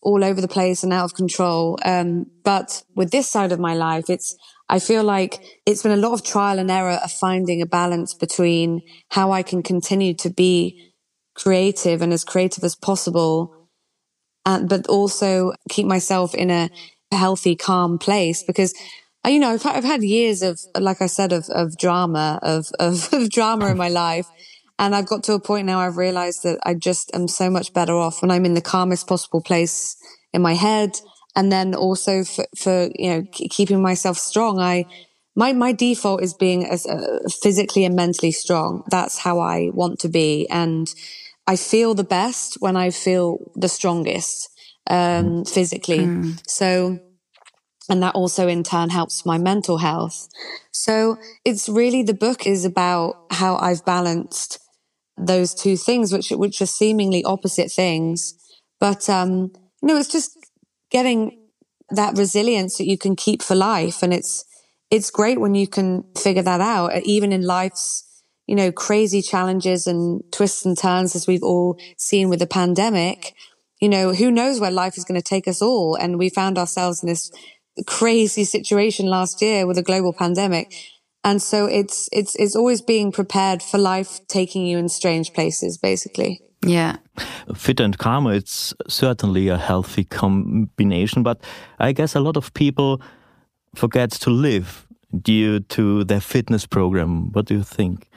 all 0.02 0.22
over 0.22 0.40
the 0.40 0.48
place 0.48 0.82
and 0.82 0.92
out 0.92 1.04
of 1.04 1.14
control. 1.14 1.78
Um, 1.84 2.26
but 2.44 2.82
with 2.94 3.10
this 3.10 3.28
side 3.28 3.52
of 3.52 3.58
my 3.58 3.74
life, 3.74 4.10
it's, 4.10 4.36
I 4.68 4.78
feel 4.78 5.02
like 5.02 5.42
it's 5.66 5.82
been 5.82 5.92
a 5.92 5.96
lot 5.96 6.12
of 6.12 6.22
trial 6.22 6.58
and 6.58 6.70
error 6.70 6.98
of 7.02 7.10
finding 7.10 7.62
a 7.62 7.66
balance 7.66 8.14
between 8.14 8.82
how 9.10 9.32
I 9.32 9.42
can 9.42 9.62
continue 9.62 10.14
to 10.14 10.30
be 10.30 10.92
creative 11.34 12.02
and 12.02 12.12
as 12.12 12.24
creative 12.24 12.64
as 12.64 12.76
possible, 12.76 13.68
but 14.44 14.86
also 14.86 15.52
keep 15.70 15.86
myself 15.86 16.34
in 16.34 16.50
a 16.50 16.70
healthy, 17.10 17.56
calm 17.56 17.98
place 17.98 18.42
because 18.42 18.74
you 19.26 19.38
know, 19.38 19.52
I've, 19.52 19.64
I've 19.64 19.84
had 19.84 20.02
years 20.02 20.42
of, 20.42 20.60
like 20.78 21.00
I 21.00 21.06
said, 21.06 21.32
of, 21.32 21.48
of 21.48 21.78
drama, 21.78 22.38
of, 22.42 22.66
of, 22.78 23.08
of 23.12 23.30
drama 23.30 23.68
in 23.68 23.76
my 23.76 23.88
life. 23.88 24.26
And 24.78 24.94
I've 24.94 25.06
got 25.06 25.22
to 25.24 25.34
a 25.34 25.40
point 25.40 25.66
now 25.66 25.80
I've 25.80 25.96
realized 25.96 26.42
that 26.42 26.58
I 26.64 26.74
just 26.74 27.10
am 27.14 27.28
so 27.28 27.48
much 27.48 27.72
better 27.72 27.94
off 27.94 28.22
when 28.22 28.30
I'm 28.30 28.44
in 28.44 28.54
the 28.54 28.60
calmest 28.60 29.06
possible 29.06 29.40
place 29.40 29.96
in 30.32 30.42
my 30.42 30.54
head. 30.54 31.00
And 31.36 31.50
then 31.50 31.74
also 31.74 32.24
for, 32.24 32.46
for 32.56 32.90
you 32.94 33.10
know, 33.10 33.24
keeping 33.32 33.82
myself 33.82 34.18
strong. 34.18 34.60
I, 34.60 34.86
my, 35.36 35.52
my 35.52 35.72
default 35.72 36.22
is 36.22 36.34
being 36.34 36.64
as 36.64 36.86
uh, 36.86 37.18
physically 37.42 37.84
and 37.84 37.94
mentally 37.94 38.32
strong. 38.32 38.84
That's 38.90 39.18
how 39.18 39.40
I 39.40 39.70
want 39.72 39.98
to 40.00 40.08
be. 40.08 40.48
And 40.48 40.92
I 41.46 41.56
feel 41.56 41.94
the 41.94 42.04
best 42.04 42.56
when 42.60 42.76
I 42.76 42.90
feel 42.90 43.38
the 43.54 43.68
strongest, 43.68 44.48
um, 44.88 45.44
physically. 45.44 45.98
Mm. 45.98 46.40
So, 46.48 46.98
and 47.88 48.02
that 48.02 48.14
also 48.14 48.48
in 48.48 48.62
turn 48.62 48.90
helps 48.90 49.26
my 49.26 49.38
mental 49.38 49.78
health. 49.78 50.28
So 50.70 51.18
it's 51.44 51.68
really 51.68 52.02
the 52.02 52.14
book 52.14 52.46
is 52.46 52.64
about 52.64 53.26
how 53.30 53.56
I've 53.56 53.84
balanced 53.84 54.58
those 55.16 55.54
two 55.54 55.76
things, 55.76 56.12
which 56.12 56.30
which 56.30 56.60
are 56.60 56.66
seemingly 56.66 57.24
opposite 57.24 57.70
things. 57.70 58.34
But 58.80 59.08
um, 59.08 59.52
you 59.82 59.88
know, 59.88 59.96
it's 59.96 60.08
just 60.08 60.36
getting 60.90 61.38
that 61.90 62.16
resilience 62.16 62.78
that 62.78 62.86
you 62.86 62.98
can 62.98 63.16
keep 63.16 63.42
for 63.42 63.54
life, 63.54 64.02
and 64.02 64.12
it's 64.12 64.44
it's 64.90 65.10
great 65.10 65.40
when 65.40 65.54
you 65.54 65.66
can 65.66 66.04
figure 66.16 66.42
that 66.42 66.60
out, 66.60 66.94
even 67.04 67.32
in 67.32 67.42
life's 67.42 68.22
you 68.46 68.56
know 68.56 68.72
crazy 68.72 69.22
challenges 69.22 69.86
and 69.86 70.22
twists 70.32 70.64
and 70.64 70.76
turns, 70.76 71.14
as 71.14 71.26
we've 71.26 71.42
all 71.42 71.78
seen 71.96 72.28
with 72.28 72.38
the 72.38 72.46
pandemic. 72.46 73.34
You 73.80 73.88
know, 73.88 74.14
who 74.14 74.30
knows 74.30 74.60
where 74.60 74.70
life 74.70 74.96
is 74.96 75.04
going 75.04 75.20
to 75.20 75.24
take 75.24 75.46
us 75.46 75.60
all, 75.60 75.94
and 75.94 76.18
we 76.18 76.28
found 76.28 76.58
ourselves 76.58 77.02
in 77.02 77.08
this 77.08 77.30
crazy 77.86 78.44
situation 78.44 79.06
last 79.06 79.42
year 79.42 79.66
with 79.66 79.76
a 79.76 79.82
global 79.82 80.12
pandemic 80.12 80.72
and 81.24 81.42
so 81.42 81.66
it's, 81.66 82.08
it's, 82.12 82.34
it's 82.36 82.54
always 82.54 82.82
being 82.82 83.10
prepared 83.10 83.62
for 83.62 83.78
life 83.78 84.20
taking 84.28 84.66
you 84.66 84.78
in 84.78 84.88
strange 84.88 85.32
places, 85.32 85.78
basically. 85.78 86.42
Yeah. 86.64 86.96
Fit 87.54 87.80
and 87.80 87.96
calmer, 87.96 88.32
it's 88.32 88.74
certainly 88.88 89.48
a 89.48 89.58
healthy 89.58 90.04
combination, 90.04 91.22
but 91.22 91.40
I 91.78 91.92
guess 91.92 92.14
a 92.14 92.20
lot 92.20 92.36
of 92.36 92.52
people 92.54 93.00
forget 93.74 94.10
to 94.12 94.30
live 94.30 94.86
due 95.22 95.60
to 95.60 96.04
their 96.04 96.20
fitness 96.20 96.66
program. 96.66 97.32
What 97.32 97.46
do 97.46 97.54
you 97.54 97.62
think? 97.62 98.08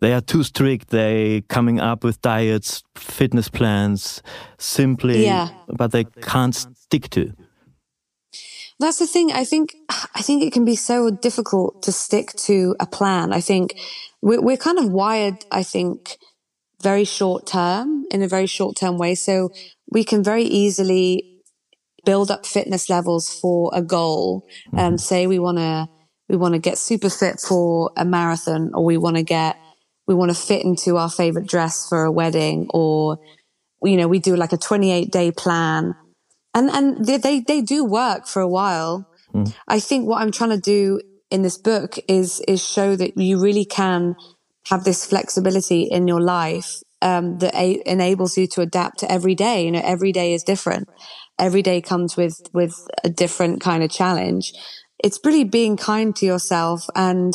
They 0.00 0.12
are 0.12 0.20
too 0.20 0.42
strict. 0.42 0.88
They 0.88 1.42
coming 1.48 1.78
up 1.78 2.02
with 2.02 2.20
diets, 2.22 2.82
fitness 2.96 3.48
plans, 3.48 4.20
simply, 4.58 5.24
yeah. 5.24 5.50
but 5.68 5.92
they 5.92 6.04
can't 6.04 6.54
stick 6.54 7.08
to. 7.10 7.32
That's 8.78 8.98
the 8.98 9.06
thing. 9.06 9.32
I 9.32 9.44
think, 9.44 9.74
I 9.88 10.22
think 10.22 10.42
it 10.42 10.52
can 10.52 10.64
be 10.64 10.76
so 10.76 11.10
difficult 11.10 11.82
to 11.84 11.92
stick 11.92 12.32
to 12.44 12.74
a 12.80 12.86
plan. 12.86 13.32
I 13.32 13.40
think 13.40 13.78
we're, 14.20 14.40
we're 14.40 14.56
kind 14.56 14.78
of 14.78 14.90
wired, 14.90 15.44
I 15.50 15.62
think, 15.62 16.16
very 16.82 17.04
short 17.04 17.46
term 17.46 18.06
in 18.10 18.22
a 18.22 18.28
very 18.28 18.46
short 18.46 18.76
term 18.76 18.98
way. 18.98 19.14
So 19.14 19.50
we 19.90 20.04
can 20.04 20.24
very 20.24 20.44
easily 20.44 21.40
build 22.04 22.30
up 22.30 22.44
fitness 22.44 22.90
levels 22.90 23.32
for 23.32 23.70
a 23.72 23.82
goal. 23.82 24.48
Um, 24.76 24.98
say 24.98 25.26
we 25.26 25.38
want 25.38 25.58
to, 25.58 25.88
we 26.28 26.36
want 26.36 26.54
to 26.54 26.58
get 26.58 26.78
super 26.78 27.10
fit 27.10 27.40
for 27.40 27.92
a 27.96 28.04
marathon 28.04 28.72
or 28.74 28.84
we 28.84 28.96
want 28.96 29.16
to 29.16 29.22
get, 29.22 29.56
we 30.08 30.14
want 30.14 30.30
to 30.30 30.36
fit 30.36 30.64
into 30.64 30.96
our 30.96 31.10
favorite 31.10 31.46
dress 31.46 31.88
for 31.88 32.04
a 32.04 32.10
wedding 32.10 32.66
or, 32.70 33.18
you 33.84 33.96
know, 33.96 34.08
we 34.08 34.18
do 34.18 34.34
like 34.34 34.52
a 34.52 34.56
28 34.56 35.12
day 35.12 35.30
plan 35.30 35.94
and 36.54 36.70
and 36.70 37.04
they, 37.04 37.16
they, 37.18 37.40
they 37.40 37.60
do 37.60 37.84
work 37.84 38.26
for 38.26 38.42
a 38.42 38.48
while. 38.48 39.08
Mm. 39.34 39.54
I 39.68 39.80
think 39.80 40.06
what 40.06 40.20
I'm 40.20 40.32
trying 40.32 40.50
to 40.50 40.60
do 40.60 41.00
in 41.30 41.42
this 41.42 41.58
book 41.58 41.98
is 42.08 42.40
is 42.46 42.66
show 42.66 42.96
that 42.96 43.16
you 43.16 43.40
really 43.40 43.64
can 43.64 44.14
have 44.66 44.84
this 44.84 45.04
flexibility 45.04 45.82
in 45.82 46.06
your 46.06 46.20
life 46.20 46.82
um, 47.00 47.38
that 47.38 47.54
a- 47.54 47.82
enables 47.86 48.36
you 48.36 48.46
to 48.48 48.60
adapt 48.60 49.00
to 49.00 49.10
every 49.10 49.34
day. 49.34 49.64
You 49.64 49.72
know, 49.72 49.82
every 49.84 50.12
day 50.12 50.34
is 50.34 50.42
different. 50.42 50.88
Every 51.38 51.62
day 51.62 51.80
comes 51.80 52.16
with 52.16 52.40
with 52.52 52.74
a 53.02 53.08
different 53.08 53.60
kind 53.60 53.82
of 53.82 53.90
challenge. 53.90 54.52
It's 55.02 55.18
really 55.24 55.44
being 55.44 55.76
kind 55.76 56.14
to 56.16 56.26
yourself 56.26 56.86
and 56.94 57.34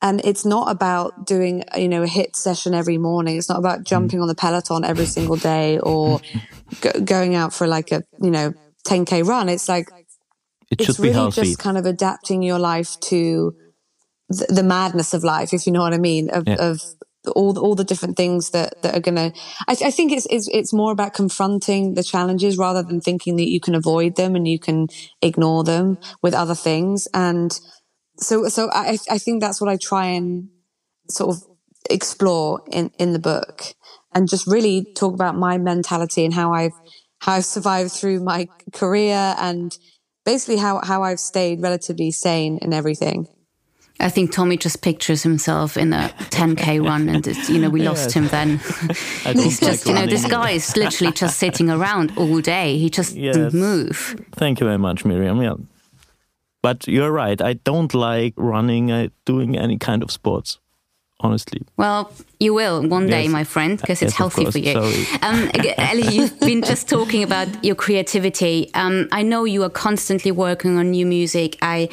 and 0.00 0.20
it's 0.24 0.44
not 0.44 0.70
about 0.70 1.26
doing 1.26 1.64
you 1.76 1.88
know 1.88 2.02
a 2.02 2.06
HIIT 2.06 2.36
session 2.36 2.74
every 2.74 2.98
morning. 2.98 3.36
It's 3.36 3.48
not 3.48 3.58
about 3.58 3.80
mm. 3.80 3.84
jumping 3.84 4.20
on 4.20 4.28
the 4.28 4.34
peloton 4.34 4.84
every 4.84 5.06
single 5.06 5.36
day 5.36 5.78
or 5.78 6.20
mm. 6.20 6.80
go- 6.80 7.00
going 7.00 7.34
out 7.34 7.52
for 7.52 7.66
like 7.66 7.92
a 7.92 8.02
you 8.20 8.30
know 8.30 8.52
10k 8.86 9.26
run. 9.26 9.48
It's 9.48 9.68
like 9.68 9.88
It 10.70 10.80
it's 10.80 10.98
really 10.98 11.14
healthy. 11.14 11.42
just 11.42 11.58
kind 11.58 11.78
of 11.78 11.86
adapting 11.86 12.42
your 12.42 12.58
life 12.58 12.98
to 13.00 13.54
the, 14.28 14.46
the 14.48 14.62
madness 14.62 15.14
of 15.14 15.24
life 15.24 15.54
if 15.54 15.66
you 15.66 15.72
know 15.72 15.80
what 15.80 15.94
i 15.94 15.98
mean 15.98 16.28
of, 16.28 16.44
Yeah. 16.46 16.56
of 16.58 16.82
all 17.34 17.52
the, 17.52 17.60
all 17.60 17.74
the 17.74 17.84
different 17.84 18.16
things 18.16 18.50
that 18.50 18.80
that 18.82 18.94
are 18.94 19.00
gonna 19.00 19.32
I, 19.66 19.76
I 19.84 19.90
think 19.90 20.12
it's, 20.12 20.26
it's 20.30 20.48
it's 20.48 20.72
more 20.72 20.92
about 20.92 21.14
confronting 21.14 21.94
the 21.94 22.02
challenges 22.02 22.56
rather 22.56 22.82
than 22.82 23.00
thinking 23.00 23.36
that 23.36 23.48
you 23.48 23.60
can 23.60 23.74
avoid 23.74 24.16
them 24.16 24.34
and 24.36 24.46
you 24.46 24.58
can 24.58 24.88
ignore 25.22 25.64
them 25.64 25.98
with 26.22 26.34
other 26.34 26.54
things. 26.54 27.08
And 27.12 27.58
so 28.18 28.48
so 28.48 28.68
I 28.72 28.98
I 29.10 29.18
think 29.18 29.40
that's 29.40 29.60
what 29.60 29.70
I 29.70 29.76
try 29.76 30.06
and 30.06 30.48
sort 31.10 31.36
of 31.36 31.42
explore 31.90 32.62
in 32.70 32.90
in 32.98 33.12
the 33.12 33.18
book 33.18 33.74
and 34.14 34.28
just 34.28 34.46
really 34.46 34.86
talk 34.94 35.14
about 35.14 35.36
my 35.36 35.58
mentality 35.58 36.24
and 36.24 36.34
how 36.34 36.52
I've 36.52 36.74
how 37.20 37.34
I've 37.34 37.44
survived 37.44 37.92
through 37.92 38.20
my 38.20 38.48
career 38.72 39.34
and 39.38 39.76
basically 40.24 40.56
how 40.56 40.80
how 40.84 41.02
I've 41.02 41.20
stayed 41.20 41.62
relatively 41.62 42.10
sane 42.10 42.58
in 42.62 42.72
everything. 42.72 43.28
I 44.00 44.10
think 44.10 44.30
Tommy 44.30 44.56
just 44.56 44.80
pictures 44.80 45.24
himself 45.24 45.76
in 45.76 45.92
a 45.92 46.10
10k 46.30 46.84
run, 46.86 47.08
and 47.08 47.26
it's, 47.26 47.50
you 47.50 47.58
know 47.58 47.68
we 47.68 47.82
lost 47.82 48.12
him 48.12 48.28
then. 48.28 48.60
I 49.24 49.32
don't 49.32 49.42
He's 49.42 49.60
like 49.60 49.72
just, 49.72 49.86
you 49.88 49.94
know, 49.94 50.06
this 50.06 50.24
guy 50.24 50.52
is 50.52 50.76
literally 50.76 51.12
just 51.12 51.36
sitting 51.36 51.68
around 51.68 52.12
all 52.16 52.40
day. 52.40 52.78
He 52.78 52.90
just 52.90 53.16
Yes. 53.16 53.34
doesn't 53.34 53.58
move. 53.58 54.14
Thank 54.36 54.60
you 54.60 54.66
very 54.66 54.78
much, 54.78 55.04
Miriam. 55.04 55.42
Yeah. 55.42 55.54
But 56.62 56.86
you're 56.88 57.12
right. 57.12 57.40
I 57.40 57.52
don't 57.54 57.94
like 57.94 58.34
running, 58.36 58.90
uh, 58.90 59.08
doing 59.24 59.56
any 59.56 59.78
kind 59.78 60.02
of 60.02 60.10
sports, 60.10 60.58
honestly. 61.20 61.62
Well, 61.76 62.10
you 62.40 62.52
will 62.54 62.82
one 62.88 63.06
day, 63.06 63.22
Yes. 63.22 63.32
my 63.32 63.44
friend, 63.44 63.78
because 63.80 64.02
it's 64.02 64.12
Yes, 64.12 64.18
healthy 64.18 64.50
for 64.50 64.58
you. 64.58 64.76
Um, 65.22 65.50
Ellie, 65.78 66.08
you've 66.14 66.38
been 66.40 66.62
just 66.62 66.88
talking 66.88 67.22
about 67.22 67.48
your 67.64 67.76
creativity. 67.76 68.70
Um, 68.74 69.06
I 69.12 69.22
know 69.22 69.44
you 69.44 69.62
are 69.62 69.70
constantly 69.70 70.32
working 70.32 70.76
on 70.78 70.90
new 70.90 71.06
music. 71.06 71.56
I 71.62 71.88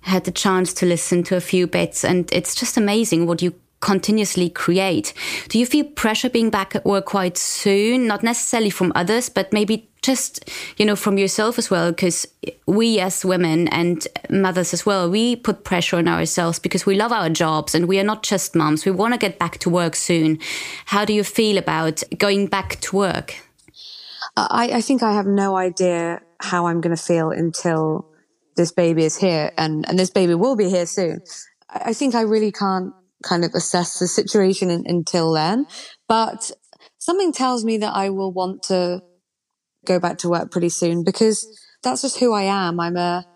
had 0.00 0.24
the 0.24 0.32
chance 0.32 0.72
to 0.74 0.86
listen 0.86 1.22
to 1.24 1.36
a 1.36 1.40
few 1.40 1.66
bits, 1.66 2.04
and 2.04 2.28
it's 2.32 2.54
just 2.54 2.76
amazing 2.76 3.26
what 3.26 3.40
you 3.42 3.52
continuously 3.80 4.50
create. 4.50 5.14
Do 5.48 5.58
you 5.58 5.66
feel 5.66 5.84
pressure 5.84 6.30
being 6.30 6.50
back 6.50 6.74
at 6.74 6.84
work 6.84 7.06
quite 7.06 7.36
soon? 7.36 8.06
Not 8.06 8.22
necessarily 8.22 8.70
from 8.70 8.92
others, 8.94 9.28
but 9.28 9.52
maybe 9.52 9.88
just, 10.02 10.48
you 10.76 10.86
know, 10.86 10.96
from 10.96 11.18
yourself 11.18 11.58
as 11.58 11.70
well, 11.70 11.90
because 11.90 12.26
we 12.66 13.00
as 13.00 13.24
women 13.24 13.68
and 13.68 14.06
mothers 14.30 14.72
as 14.72 14.86
well, 14.86 15.10
we 15.10 15.36
put 15.36 15.64
pressure 15.64 15.96
on 15.96 16.08
ourselves 16.08 16.58
because 16.58 16.86
we 16.86 16.96
love 16.96 17.12
our 17.12 17.28
jobs 17.28 17.74
and 17.74 17.88
we 17.88 17.98
are 17.98 18.04
not 18.04 18.22
just 18.22 18.54
moms. 18.54 18.84
We 18.84 18.92
want 18.92 19.14
to 19.14 19.18
get 19.18 19.38
back 19.38 19.58
to 19.58 19.70
work 19.70 19.96
soon. 19.96 20.38
How 20.86 21.04
do 21.04 21.12
you 21.12 21.24
feel 21.24 21.58
about 21.58 22.02
going 22.16 22.46
back 22.46 22.80
to 22.80 22.96
work? 22.96 23.36
I, 24.36 24.70
I 24.74 24.80
think 24.80 25.02
I 25.02 25.12
have 25.12 25.26
no 25.26 25.56
idea 25.56 26.20
how 26.40 26.66
I'm 26.66 26.80
going 26.80 26.94
to 26.94 27.02
feel 27.02 27.30
until 27.30 28.06
this 28.56 28.72
baby 28.72 29.04
is 29.04 29.16
here, 29.16 29.52
and 29.56 29.88
and 29.88 29.98
this 29.98 30.10
baby 30.10 30.34
will 30.34 30.56
be 30.56 30.68
here 30.68 30.86
soon. 30.86 31.22
I, 31.70 31.90
I 31.90 31.92
think 31.92 32.14
I 32.14 32.22
really 32.22 32.52
can't 32.52 32.92
kind 33.22 33.44
of 33.44 33.52
assess 33.54 33.98
the 33.98 34.06
situation 34.06 34.70
in, 34.70 34.84
until 34.86 35.32
then, 35.32 35.64
mm-hmm. 35.64 35.86
but 36.08 36.50
something 36.98 37.32
tells 37.32 37.64
me 37.64 37.78
that 37.78 37.94
I 37.94 38.10
will 38.10 38.32
want 38.32 38.62
to 38.64 39.02
go 39.86 39.98
back 39.98 40.18
to 40.18 40.28
work 40.28 40.50
pretty 40.50 40.68
soon 40.68 41.04
because 41.04 41.46
that's 41.82 42.02
just 42.02 42.18
who 42.18 42.32
I 42.32 42.42
am. 42.42 42.80
I'm 42.80 42.96
a, 42.96 43.26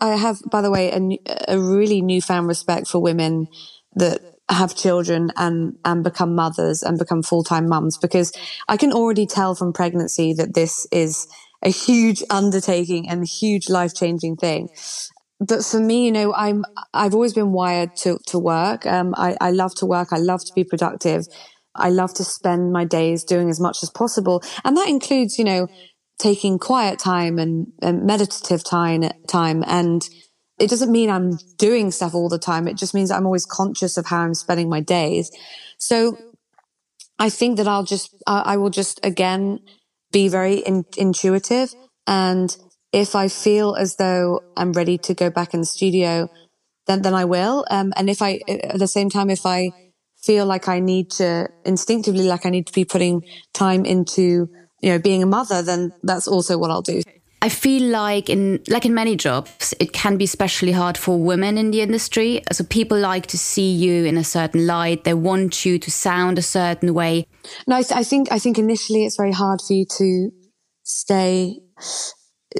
I 0.00 0.16
have, 0.16 0.38
by 0.50 0.62
the 0.62 0.70
way, 0.70 0.90
a, 0.90 1.54
a 1.54 1.58
really 1.58 2.00
newfound 2.00 2.46
respect 2.48 2.86
for 2.86 3.00
women 3.00 3.48
that 3.94 4.20
have 4.48 4.74
children 4.74 5.30
and, 5.36 5.76
and 5.84 6.02
become 6.02 6.34
mothers 6.34 6.82
and 6.82 6.98
become 6.98 7.22
full-time 7.22 7.68
mums 7.68 7.98
because 7.98 8.32
I 8.68 8.76
can 8.76 8.92
already 8.92 9.26
tell 9.26 9.54
from 9.54 9.72
pregnancy 9.72 10.32
that 10.34 10.54
this 10.54 10.86
is 10.90 11.26
a 11.62 11.68
huge 11.68 12.22
undertaking 12.30 13.08
and 13.08 13.22
a 13.22 13.26
huge 13.26 13.68
life-changing 13.68 14.36
thing. 14.36 14.68
But 15.40 15.64
for 15.64 15.78
me, 15.78 16.06
you 16.06 16.12
know, 16.12 16.34
I'm, 16.34 16.64
I've 16.92 17.14
always 17.14 17.32
been 17.32 17.52
wired 17.52 17.94
to, 17.98 18.18
to 18.26 18.38
work. 18.38 18.86
Um, 18.86 19.14
I, 19.16 19.36
I 19.40 19.50
love 19.50 19.74
to 19.76 19.86
work. 19.86 20.08
I 20.12 20.18
love 20.18 20.44
to 20.44 20.52
be 20.54 20.64
productive. 20.64 21.26
I 21.74 21.90
love 21.90 22.12
to 22.14 22.24
spend 22.24 22.72
my 22.72 22.84
days 22.84 23.22
doing 23.22 23.48
as 23.48 23.60
much 23.60 23.82
as 23.82 23.90
possible. 23.90 24.42
And 24.64 24.76
that 24.76 24.88
includes, 24.88 25.38
you 25.38 25.44
know, 25.44 25.68
taking 26.18 26.58
quiet 26.58 26.98
time 26.98 27.38
and, 27.38 27.68
and 27.80 28.04
meditative 28.04 28.64
time, 28.64 29.04
time. 29.28 29.62
And 29.66 30.02
it 30.58 30.68
doesn't 30.68 30.90
mean 30.90 31.08
I'm 31.08 31.38
doing 31.56 31.92
stuff 31.92 32.14
all 32.14 32.28
the 32.28 32.38
time. 32.38 32.66
It 32.66 32.76
just 32.76 32.94
means 32.94 33.12
I'm 33.12 33.26
always 33.26 33.46
conscious 33.46 33.96
of 33.96 34.06
how 34.06 34.22
I'm 34.22 34.34
spending 34.34 34.68
my 34.68 34.80
days. 34.80 35.30
So 35.78 36.18
I 37.20 37.30
think 37.30 37.58
that 37.58 37.68
I'll 37.68 37.84
just, 37.84 38.12
I, 38.26 38.40
I 38.40 38.56
will 38.56 38.70
just 38.70 38.98
again 39.04 39.60
be 40.10 40.26
very 40.26 40.56
in, 40.56 40.84
intuitive. 40.96 41.72
And 42.08 42.56
if 42.92 43.14
I 43.14 43.28
feel 43.28 43.74
as 43.74 43.96
though 43.96 44.40
I'm 44.56 44.72
ready 44.72 44.98
to 44.98 45.14
go 45.14 45.30
back 45.30 45.54
in 45.54 45.60
the 45.60 45.66
studio, 45.66 46.28
then, 46.86 47.02
then 47.02 47.14
I 47.14 47.24
will. 47.24 47.66
Um, 47.70 47.92
and 47.96 48.08
if 48.08 48.22
I, 48.22 48.40
at 48.48 48.78
the 48.78 48.88
same 48.88 49.10
time, 49.10 49.30
if 49.30 49.44
I 49.44 49.70
feel 50.22 50.46
like 50.46 50.68
I 50.68 50.80
need 50.80 51.10
to 51.12 51.48
instinctively, 51.64 52.24
like 52.24 52.46
I 52.46 52.50
need 52.50 52.66
to 52.66 52.72
be 52.72 52.84
putting 52.84 53.22
time 53.52 53.84
into, 53.84 54.48
you 54.80 54.90
know, 54.90 54.98
being 54.98 55.22
a 55.22 55.26
mother, 55.26 55.62
then 55.62 55.92
that's 56.02 56.26
also 56.26 56.58
what 56.58 56.70
I'll 56.70 56.82
do. 56.82 57.02
I 57.40 57.50
feel 57.50 57.84
like 57.84 58.28
in 58.28 58.64
like 58.68 58.84
in 58.84 58.94
many 58.94 59.14
jobs, 59.14 59.72
it 59.78 59.92
can 59.92 60.16
be 60.16 60.24
especially 60.24 60.72
hard 60.72 60.98
for 60.98 61.22
women 61.22 61.56
in 61.56 61.70
the 61.70 61.82
industry. 61.82 62.42
So 62.50 62.64
people 62.64 62.98
like 62.98 63.26
to 63.28 63.38
see 63.38 63.70
you 63.70 64.06
in 64.06 64.16
a 64.16 64.24
certain 64.24 64.66
light. 64.66 65.04
They 65.04 65.14
want 65.14 65.64
you 65.64 65.78
to 65.78 65.90
sound 65.90 66.38
a 66.38 66.42
certain 66.42 66.94
way. 66.94 67.28
No, 67.68 67.76
I, 67.76 67.82
th- 67.82 67.96
I 67.96 68.02
think 68.02 68.32
I 68.32 68.40
think 68.40 68.58
initially 68.58 69.04
it's 69.04 69.16
very 69.16 69.30
hard 69.30 69.60
for 69.60 69.72
you 69.72 69.86
to 69.98 70.30
stay 70.82 71.60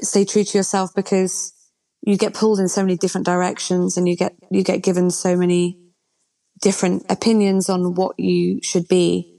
stay 0.01 0.25
true 0.25 0.43
to 0.43 0.57
yourself 0.57 0.91
because 0.95 1.53
you 2.01 2.17
get 2.17 2.33
pulled 2.33 2.59
in 2.59 2.67
so 2.67 2.81
many 2.81 2.97
different 2.97 3.25
directions 3.25 3.97
and 3.97 4.07
you 4.07 4.15
get 4.15 4.33
you 4.51 4.63
get 4.63 4.83
given 4.83 5.11
so 5.11 5.35
many 5.35 5.77
different 6.61 7.05
opinions 7.09 7.69
on 7.69 7.95
what 7.95 8.19
you 8.19 8.59
should 8.63 8.87
be. 8.87 9.35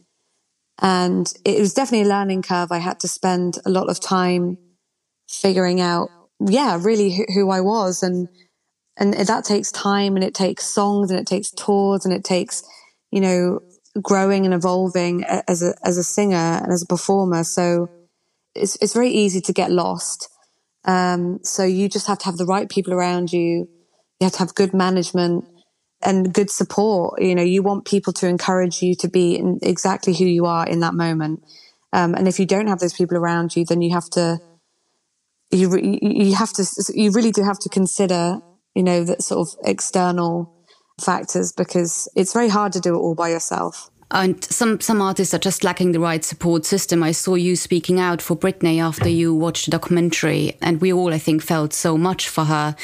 And 0.81 1.31
it 1.45 1.61
was 1.61 1.75
definitely 1.75 2.09
a 2.09 2.15
learning 2.15 2.43
curve. 2.43 2.73
I 2.73 2.79
had 2.79 3.01
to 3.01 3.09
spend 3.09 3.59
a 3.67 3.71
lot 3.71 3.91
of 3.91 4.01
time 4.01 4.57
figuring 5.29 5.81
out, 5.81 6.09
yeah, 6.41 6.79
really 6.81 7.15
who, 7.15 7.25
who 7.35 7.51
I 7.51 7.61
was. 7.61 8.03
And, 8.03 8.29
and 8.97 9.13
that 9.13 9.45
takes 9.45 9.71
time 9.71 10.17
and 10.17 10.25
it 10.25 10.35
takes 10.35 10.65
songs 10.65 11.11
and 11.11 11.21
it 11.21 11.27
takes 11.27 11.51
tours 11.51 12.05
and 12.05 12.15
it 12.15 12.25
takes, 12.25 12.63
you 13.11 13.21
know, 13.21 13.61
growing 14.01 14.45
and 14.47 14.55
evolving 14.55 15.25
as 15.25 15.63
a, 15.63 15.75
as 15.85 15.99
a 15.99 16.05
singer 16.05 16.61
and 16.63 16.73
as 16.73 16.83
a 16.83 16.87
performer. 16.87 17.45
So 17.45 17.91
it's, 18.55 18.77
it's 18.81 18.95
very 18.95 19.11
easy 19.11 19.43
to 19.43 19.53
get 19.53 19.71
lost. 19.71 20.30
Um, 20.85 21.41
so 21.43 21.65
you 21.65 21.89
just 21.89 22.07
have 22.07 22.19
to 22.19 22.25
have 22.27 22.37
the 22.37 22.47
right 22.47 22.69
people 22.69 22.93
around 22.93 23.33
you. 23.33 23.69
You 24.19 24.25
have 24.25 24.33
to 24.33 24.39
have 24.39 24.55
good 24.55 24.75
management 24.75 25.45
and 26.03 26.33
good 26.33 26.51
support. 26.51 27.21
You 27.21 27.35
know, 27.35 27.43
you 27.43 27.63
want 27.63 27.85
people 27.85 28.13
to 28.15 28.27
encourage 28.27 28.83
you 28.83 28.95
to 28.97 29.09
be 29.09 29.43
exactly 29.63 30.15
who 30.15 30.25
you 30.25 30.47
are 30.47 30.67
in 30.67 30.81
that 30.81 30.95
moment. 30.95 31.43
Um, 31.93 32.15
and 32.15 32.29
if 32.29 32.39
you 32.39 32.47
don't 32.47 32.69
have 32.69 32.79
those 32.79 32.95
people 32.95 33.17
around 33.17 33.57
you, 33.57 33.65
then 33.65 33.83
you 33.83 33.93
have 33.93 34.09
to, 34.11 34.39
you, 35.51 35.77
you 35.77 36.35
have 36.35 36.53
to, 36.55 36.65
you 36.95 37.11
really 37.11 37.33
do 37.33 37.43
have 37.43 37.59
to 37.61 37.69
consider, 37.69 38.41
you 38.75 38.83
know, 38.83 39.05
that 39.05 39.23
sort 39.23 39.49
of 39.49 39.55
external 39.65 40.55
factors 41.01 41.53
because 41.53 42.09
it's 42.15 42.33
very 42.33 42.49
hard 42.49 42.73
to 42.75 42.81
do 42.81 42.95
it 42.95 42.99
all 42.99 43.15
by 43.15 43.31
yourself. 43.31 43.91
And 44.13 44.43
some, 44.45 44.81
some 44.81 45.01
artists 45.01 45.33
are 45.35 45.39
just 45.39 45.63
lacking 45.63 45.93
the 45.93 46.01
right 46.01 46.25
support 46.25 46.67
system. 46.67 47.01
I 47.03 47.13
saw 47.13 47.37
you 47.37 47.55
speaking 47.55 48.01
out 48.01 48.21
for 48.21 48.37
Britney 48.37 48.83
after 48.83 49.09
you 49.09 49.33
watched 49.33 49.67
the 49.67 49.71
documentary, 49.71 50.57
and 50.61 50.81
we 50.81 50.93
all, 50.93 51.15
I 51.15 51.19
think, 51.19 51.43
felt 51.43 51.73
so 51.73 51.97
much 51.97 52.29
for 52.29 52.45
her. 52.45 52.75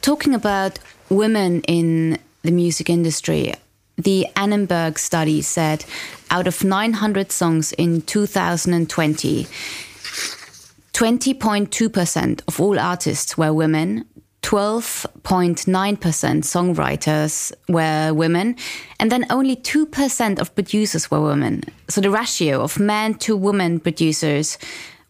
Talking 0.00 0.34
about 0.34 0.78
women 1.08 1.62
in 1.62 2.18
the 2.42 2.52
music 2.52 2.88
industry, 2.88 3.52
the 3.98 4.28
Annenberg 4.36 4.96
study 4.98 5.42
said 5.42 5.84
out 6.30 6.46
of 6.46 6.62
900 6.62 7.32
songs 7.32 7.72
in 7.72 8.02
2020, 8.02 9.44
20.2% 9.44 12.40
of 12.46 12.60
all 12.60 12.78
artists 12.78 13.36
were 13.36 13.52
women, 13.52 14.04
12.9% 14.42 15.98
songwriters 16.44 17.52
were 17.68 18.14
women, 18.14 18.56
and 18.98 19.12
then 19.12 19.26
only 19.30 19.56
2% 19.56 20.38
of 20.38 20.54
producers 20.54 21.10
were 21.10 21.20
women. 21.20 21.62
So 21.88 22.00
the 22.00 22.10
ratio 22.10 22.62
of 22.62 22.80
men 22.80 23.14
to 23.14 23.36
women 23.36 23.80
producers 23.80 24.58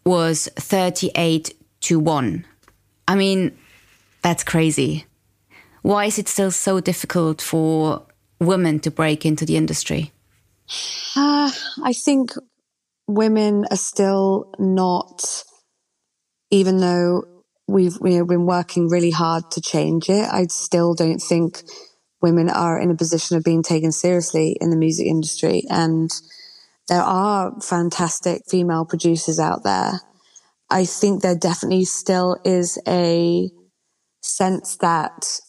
was 0.05 0.49
38 0.55 1.53
to 1.81 1.99
1. 1.99 2.45
I 3.07 3.15
mean, 3.15 3.57
that's 4.21 4.43
crazy. 4.43 5.05
Why 5.81 6.05
is 6.05 6.19
it 6.19 6.27
still 6.27 6.51
so 6.51 6.79
difficult 6.79 7.41
for 7.41 8.05
women 8.39 8.79
to 8.81 8.91
break 8.91 9.25
into 9.25 9.45
the 9.45 9.57
industry? 9.57 10.11
Uh, 11.15 11.51
I 11.83 11.93
think 11.93 12.33
women 13.07 13.65
are 13.71 13.77
still 13.77 14.53
not, 14.59 15.43
even 16.49 16.77
though 16.77 17.23
we've 17.71 17.99
been 17.99 18.45
working 18.45 18.89
really 18.89 19.11
hard 19.11 19.49
to 19.51 19.61
change 19.61 20.09
it, 20.09 20.27
I 20.31 20.45
still 20.47 20.93
don't 20.93 21.19
think 21.19 21.63
women 22.21 22.49
are 22.49 22.79
in 22.79 22.91
a 22.91 22.95
position 22.95 23.37
of 23.37 23.43
being 23.43 23.63
taken 23.63 23.91
seriously 23.91 24.57
in 24.61 24.69
the 24.69 24.77
music 24.77 25.07
industry. 25.07 25.63
And 25.69 26.09
there 26.87 27.01
are 27.01 27.59
fantastic 27.61 28.43
female 28.49 28.85
producers 28.85 29.39
out 29.39 29.63
there. 29.63 30.01
I 30.69 30.85
think 30.85 31.21
there 31.21 31.35
definitely 31.35 31.85
still 31.85 32.37
is 32.45 32.77
a 32.87 33.49
sense 34.21 34.77
that, 34.77 35.39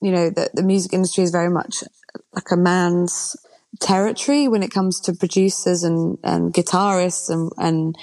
you 0.00 0.10
know, 0.10 0.30
that 0.30 0.54
the 0.54 0.62
music 0.62 0.92
industry 0.92 1.24
is 1.24 1.30
very 1.30 1.50
much 1.50 1.84
like 2.32 2.50
a 2.50 2.56
man's 2.56 3.36
territory 3.80 4.48
when 4.48 4.62
it 4.62 4.70
comes 4.70 5.00
to 5.00 5.12
producers 5.12 5.82
and, 5.82 6.18
and 6.22 6.52
guitarists 6.52 7.28
and, 7.28 7.50
and 7.58 7.96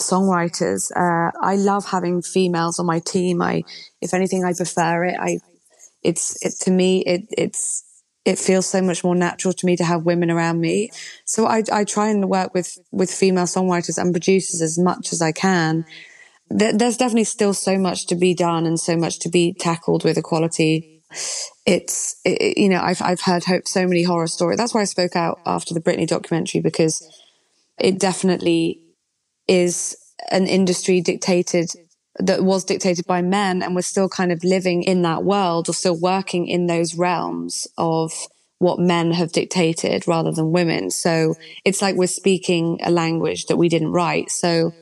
songwriters. 0.00 0.90
Uh, 0.94 1.30
I 1.40 1.56
love 1.56 1.86
having 1.86 2.22
females 2.22 2.78
on 2.78 2.86
my 2.86 3.00
team. 3.00 3.42
I, 3.42 3.62
if 4.00 4.14
anything, 4.14 4.44
I 4.44 4.52
prefer 4.52 5.04
it. 5.04 5.16
I, 5.18 5.38
it's, 6.02 6.44
it, 6.44 6.54
to 6.64 6.70
me, 6.70 7.04
it, 7.04 7.26
it's, 7.30 7.84
it 8.24 8.38
feels 8.38 8.66
so 8.66 8.82
much 8.82 9.02
more 9.02 9.14
natural 9.14 9.54
to 9.54 9.66
me 9.66 9.76
to 9.76 9.84
have 9.84 10.04
women 10.04 10.30
around 10.30 10.60
me. 10.60 10.90
So 11.24 11.46
I, 11.46 11.62
I 11.72 11.84
try 11.84 12.08
and 12.08 12.28
work 12.28 12.54
with, 12.54 12.78
with 12.92 13.10
female 13.10 13.44
songwriters 13.44 13.98
and 13.98 14.12
producers 14.12 14.60
as 14.60 14.78
much 14.78 15.12
as 15.12 15.22
I 15.22 15.32
can. 15.32 15.84
there's 16.48 16.96
definitely 16.96 17.24
still 17.24 17.54
so 17.54 17.78
much 17.78 18.06
to 18.08 18.14
be 18.14 18.34
done 18.34 18.66
and 18.66 18.78
so 18.78 18.96
much 18.96 19.20
to 19.20 19.28
be 19.28 19.54
tackled 19.54 20.04
with 20.04 20.18
equality 20.18 21.00
it's 21.66 22.20
it, 22.24 22.56
you 22.58 22.68
know 22.68 22.80
I've 22.80 23.02
I've 23.02 23.20
heard 23.20 23.44
hope, 23.44 23.66
so 23.66 23.86
many 23.86 24.02
horror 24.02 24.26
stories. 24.26 24.58
That's 24.58 24.74
why 24.74 24.82
I 24.82 24.84
spoke 24.84 25.16
out 25.16 25.40
after 25.44 25.74
the 25.74 25.80
Britney 25.80 26.06
documentary 26.06 26.60
because 26.60 27.02
it 27.78 27.98
definitely 27.98 28.80
is 29.50 29.96
an 30.30 30.46
industry 30.46 31.00
dictated 31.00 31.70
that 32.18 32.44
was 32.44 32.64
dictated 32.64 33.04
by 33.06 33.20
men 33.20 33.62
and 33.62 33.74
we're 33.74 33.82
still 33.82 34.08
kind 34.08 34.30
of 34.30 34.44
living 34.44 34.82
in 34.84 35.02
that 35.02 35.24
world 35.24 35.68
or 35.68 35.72
still 35.72 35.98
working 35.98 36.46
in 36.46 36.66
those 36.66 36.94
realms 36.94 37.66
of 37.76 38.12
what 38.58 38.78
men 38.78 39.10
have 39.10 39.32
dictated 39.32 40.06
rather 40.06 40.30
than 40.30 40.52
women. 40.52 40.90
So 40.90 41.34
it's 41.64 41.82
like 41.82 41.96
we're 41.96 42.06
speaking 42.06 42.78
a 42.82 42.90
language 42.90 43.46
that 43.46 43.56
we 43.56 43.68
didn't 43.68 43.92
write. 43.92 44.30
So 44.30 44.72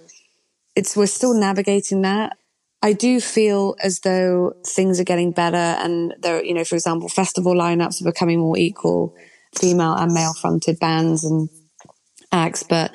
it's 0.77 0.97
we're 0.97 1.07
still 1.07 1.33
navigating 1.33 2.03
that. 2.03 2.37
I 2.83 2.93
do 2.93 3.21
feel 3.21 3.75
as 3.83 4.01
though 4.01 4.53
things 4.67 5.01
are 5.01 5.05
getting 5.05 5.33
better 5.33 5.57
and 5.57 6.15
there, 6.21 6.45
you 6.45 6.55
know, 6.55 6.65
for 6.65 6.75
example, 6.75 7.09
festival 7.09 7.55
lineups 7.55 8.01
are 8.03 8.11
becoming 8.11 8.41
more 8.41 8.59
equal, 8.59 9.15
female 9.55 9.95
and 9.95 10.13
male 10.13 10.35
fronted 10.35 10.79
bands 10.79 11.25
and 11.25 11.49
acts, 12.33 12.63
but 12.63 12.93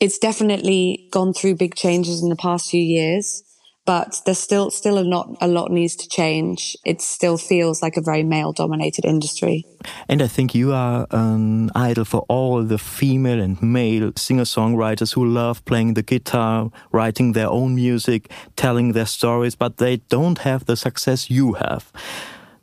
it's 0.00 0.18
definitely 0.18 1.08
gone 1.10 1.32
through 1.32 1.54
big 1.54 1.74
changes 1.74 2.22
in 2.22 2.28
the 2.28 2.36
past 2.36 2.70
few 2.70 2.82
years 2.82 3.42
but 3.86 4.20
there's 4.26 4.38
still 4.38 4.70
still 4.70 4.98
a 4.98 5.06
lot 5.14 5.28
a 5.40 5.46
lot 5.46 5.70
needs 5.70 5.94
to 5.96 6.08
change. 6.08 6.76
It 6.84 7.00
still 7.00 7.38
feels 7.38 7.80
like 7.80 7.96
a 7.96 8.02
very 8.02 8.24
male 8.24 8.52
dominated 8.52 9.04
industry. 9.04 9.64
And 10.08 10.20
I 10.20 10.26
think 10.26 10.54
you 10.54 10.72
are 10.72 11.06
an 11.12 11.70
idol 11.74 12.04
for 12.04 12.26
all 12.28 12.64
the 12.64 12.78
female 12.78 13.40
and 13.40 13.62
male 13.62 14.12
singer 14.16 14.44
songwriters 14.44 15.14
who 15.14 15.24
love 15.24 15.64
playing 15.64 15.94
the 15.94 16.02
guitar, 16.02 16.70
writing 16.90 17.32
their 17.32 17.48
own 17.48 17.76
music, 17.76 18.30
telling 18.56 18.92
their 18.92 19.06
stories, 19.06 19.54
but 19.54 19.76
they 19.76 19.98
don't 20.08 20.38
have 20.38 20.66
the 20.66 20.76
success 20.76 21.30
you 21.30 21.54
have. 21.54 21.92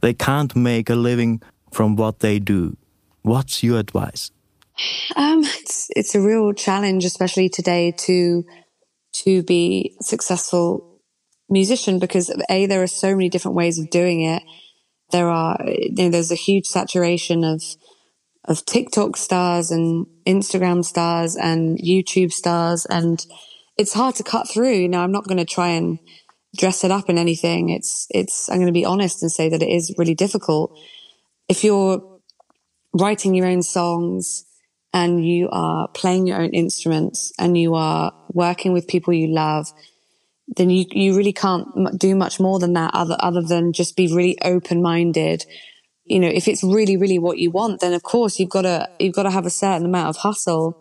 They 0.01 0.13
can't 0.13 0.53
make 0.55 0.89
a 0.89 0.95
living 0.95 1.41
from 1.71 1.95
what 1.95 2.19
they 2.19 2.39
do. 2.39 2.75
What's 3.21 3.63
your 3.63 3.79
advice? 3.79 4.32
Um, 5.15 5.43
it's 5.43 5.87
it's 5.95 6.15
a 6.15 6.21
real 6.21 6.53
challenge, 6.53 7.05
especially 7.05 7.49
today, 7.49 7.91
to 7.99 8.43
to 9.13 9.43
be 9.43 9.95
successful 10.01 10.99
musician 11.49 11.99
because 11.99 12.33
a 12.49 12.65
there 12.65 12.81
are 12.81 12.87
so 12.87 13.15
many 13.15 13.29
different 13.29 13.55
ways 13.55 13.77
of 13.77 13.89
doing 13.89 14.21
it. 14.21 14.43
There 15.11 15.29
are 15.29 15.57
you 15.65 15.91
know, 15.95 16.09
there's 16.09 16.31
a 16.31 16.35
huge 16.35 16.65
saturation 16.65 17.43
of 17.43 17.61
of 18.45 18.65
TikTok 18.65 19.15
stars 19.15 19.71
and 19.71 20.05
Instagram 20.25 20.83
stars 20.83 21.35
and 21.35 21.77
YouTube 21.77 22.33
stars 22.33 22.85
and 22.85 23.25
it's 23.77 23.93
hard 23.93 24.15
to 24.15 24.23
cut 24.23 24.49
through. 24.49 24.87
Know, 24.87 24.99
I'm 24.99 25.11
not 25.11 25.27
going 25.27 25.37
to 25.37 25.45
try 25.45 25.69
and 25.69 25.99
dress 26.55 26.83
it 26.83 26.91
up 26.91 27.09
in 27.09 27.17
anything. 27.17 27.69
It's 27.69 28.07
it's 28.09 28.49
I'm 28.49 28.57
going 28.57 28.67
to 28.67 28.73
be 28.73 28.85
honest 28.85 29.21
and 29.21 29.31
say 29.31 29.49
that 29.49 29.61
it 29.61 29.69
is 29.69 29.93
really 29.97 30.15
difficult. 30.15 30.77
If 31.47 31.63
you're 31.63 32.01
writing 32.93 33.33
your 33.35 33.47
own 33.47 33.61
songs 33.61 34.45
and 34.93 35.25
you 35.25 35.49
are 35.51 35.87
playing 35.89 36.27
your 36.27 36.41
own 36.41 36.51
instruments 36.51 37.31
and 37.39 37.57
you 37.57 37.73
are 37.73 38.13
working 38.31 38.73
with 38.73 38.87
people 38.87 39.13
you 39.13 39.27
love 39.27 39.67
then 40.47 40.69
you, 40.69 40.85
you 40.91 41.15
really 41.15 41.33
can't 41.33 41.67
do 41.97 42.15
much 42.15 42.39
more 42.39 42.59
than 42.59 42.73
that 42.73 42.91
other, 42.93 43.15
other 43.19 43.41
than 43.41 43.73
just 43.73 43.95
be 43.95 44.13
really 44.13 44.37
open 44.41 44.81
minded. 44.81 45.45
You 46.05 46.19
know, 46.19 46.27
if 46.27 46.47
it's 46.47 46.63
really, 46.63 46.97
really 46.97 47.19
what 47.19 47.37
you 47.37 47.49
want, 47.49 47.79
then 47.79 47.93
of 47.93 48.03
course 48.03 48.39
you've 48.39 48.49
got 48.49 48.63
to, 48.63 48.89
you've 48.99 49.15
got 49.15 49.23
to 49.23 49.31
have 49.31 49.45
a 49.45 49.51
certain 49.51 49.85
amount 49.85 50.09
of 50.09 50.17
hustle. 50.17 50.77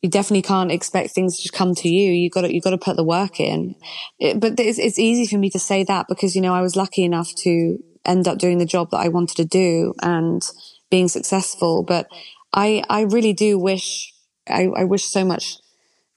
You 0.00 0.08
definitely 0.08 0.42
can't 0.42 0.72
expect 0.72 1.10
things 1.10 1.36
to 1.36 1.42
just 1.42 1.54
come 1.54 1.74
to 1.76 1.88
you. 1.88 2.12
You've 2.12 2.32
got 2.32 2.42
to, 2.42 2.54
you've 2.54 2.64
got 2.64 2.70
to 2.70 2.78
put 2.78 2.96
the 2.96 3.04
work 3.04 3.40
in. 3.40 3.74
It, 4.18 4.40
but 4.40 4.58
it's, 4.58 4.78
it's 4.78 4.98
easy 4.98 5.26
for 5.26 5.38
me 5.38 5.50
to 5.50 5.58
say 5.58 5.84
that 5.84 6.06
because, 6.08 6.34
you 6.34 6.40
know, 6.40 6.54
I 6.54 6.62
was 6.62 6.76
lucky 6.76 7.04
enough 7.04 7.34
to 7.38 7.78
end 8.04 8.26
up 8.26 8.38
doing 8.38 8.58
the 8.58 8.66
job 8.66 8.90
that 8.90 8.98
I 8.98 9.08
wanted 9.08 9.36
to 9.36 9.44
do 9.44 9.92
and 10.00 10.42
being 10.90 11.08
successful. 11.08 11.82
But 11.82 12.08
I, 12.52 12.82
I 12.88 13.02
really 13.02 13.32
do 13.32 13.58
wish, 13.58 14.12
I, 14.48 14.68
I 14.76 14.84
wish 14.84 15.04
so 15.04 15.24
much 15.24 15.58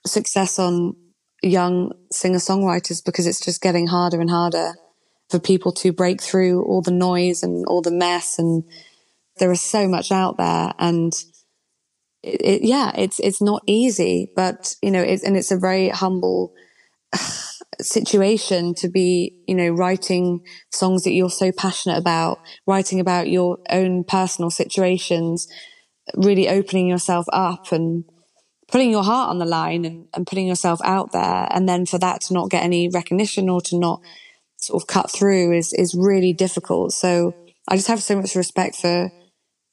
success 0.05 0.59
on 0.59 0.95
young 1.41 1.91
singer 2.11 2.37
songwriters 2.37 3.03
because 3.03 3.27
it's 3.27 3.43
just 3.43 3.61
getting 3.61 3.87
harder 3.87 4.19
and 4.21 4.29
harder 4.29 4.73
for 5.29 5.39
people 5.39 5.71
to 5.71 5.91
break 5.91 6.21
through 6.21 6.63
all 6.63 6.81
the 6.81 6.91
noise 6.91 7.41
and 7.43 7.65
all 7.67 7.81
the 7.81 7.91
mess. 7.91 8.37
And 8.37 8.63
there 9.37 9.51
is 9.51 9.61
so 9.61 9.87
much 9.87 10.11
out 10.11 10.37
there. 10.37 10.73
And 10.77 11.13
it, 12.21 12.41
it, 12.41 12.61
yeah, 12.63 12.91
it's, 12.95 13.19
it's 13.19 13.41
not 13.41 13.63
easy, 13.65 14.31
but 14.35 14.75
you 14.81 14.91
know, 14.91 15.01
it's, 15.01 15.23
and 15.23 15.35
it's 15.35 15.51
a 15.51 15.57
very 15.57 15.89
humble 15.89 16.53
situation 17.81 18.73
to 18.75 18.89
be, 18.89 19.35
you 19.47 19.55
know, 19.55 19.69
writing 19.69 20.41
songs 20.69 21.03
that 21.03 21.13
you're 21.13 21.29
so 21.29 21.51
passionate 21.51 21.97
about, 21.97 22.39
writing 22.67 22.99
about 22.99 23.29
your 23.29 23.57
own 23.69 24.03
personal 24.03 24.51
situations, 24.51 25.47
really 26.15 26.49
opening 26.49 26.87
yourself 26.87 27.25
up 27.31 27.71
and, 27.71 28.05
putting 28.71 28.89
your 28.89 29.03
heart 29.03 29.29
on 29.29 29.37
the 29.37 29.45
line 29.45 29.85
and, 29.85 30.07
and 30.15 30.25
putting 30.25 30.47
yourself 30.47 30.79
out 30.83 31.11
there. 31.11 31.47
And 31.51 31.67
then 31.67 31.85
for 31.85 31.99
that 31.99 32.21
to 32.21 32.33
not 32.33 32.49
get 32.49 32.63
any 32.63 32.87
recognition 32.89 33.49
or 33.49 33.61
to 33.61 33.77
not 33.77 34.01
sort 34.57 34.81
of 34.81 34.87
cut 34.87 35.11
through 35.11 35.55
is, 35.55 35.73
is 35.73 35.93
really 35.93 36.33
difficult. 36.33 36.93
So 36.93 37.35
I 37.67 37.75
just 37.75 37.89
have 37.89 38.01
so 38.01 38.15
much 38.15 38.33
respect 38.33 38.77
for, 38.77 39.11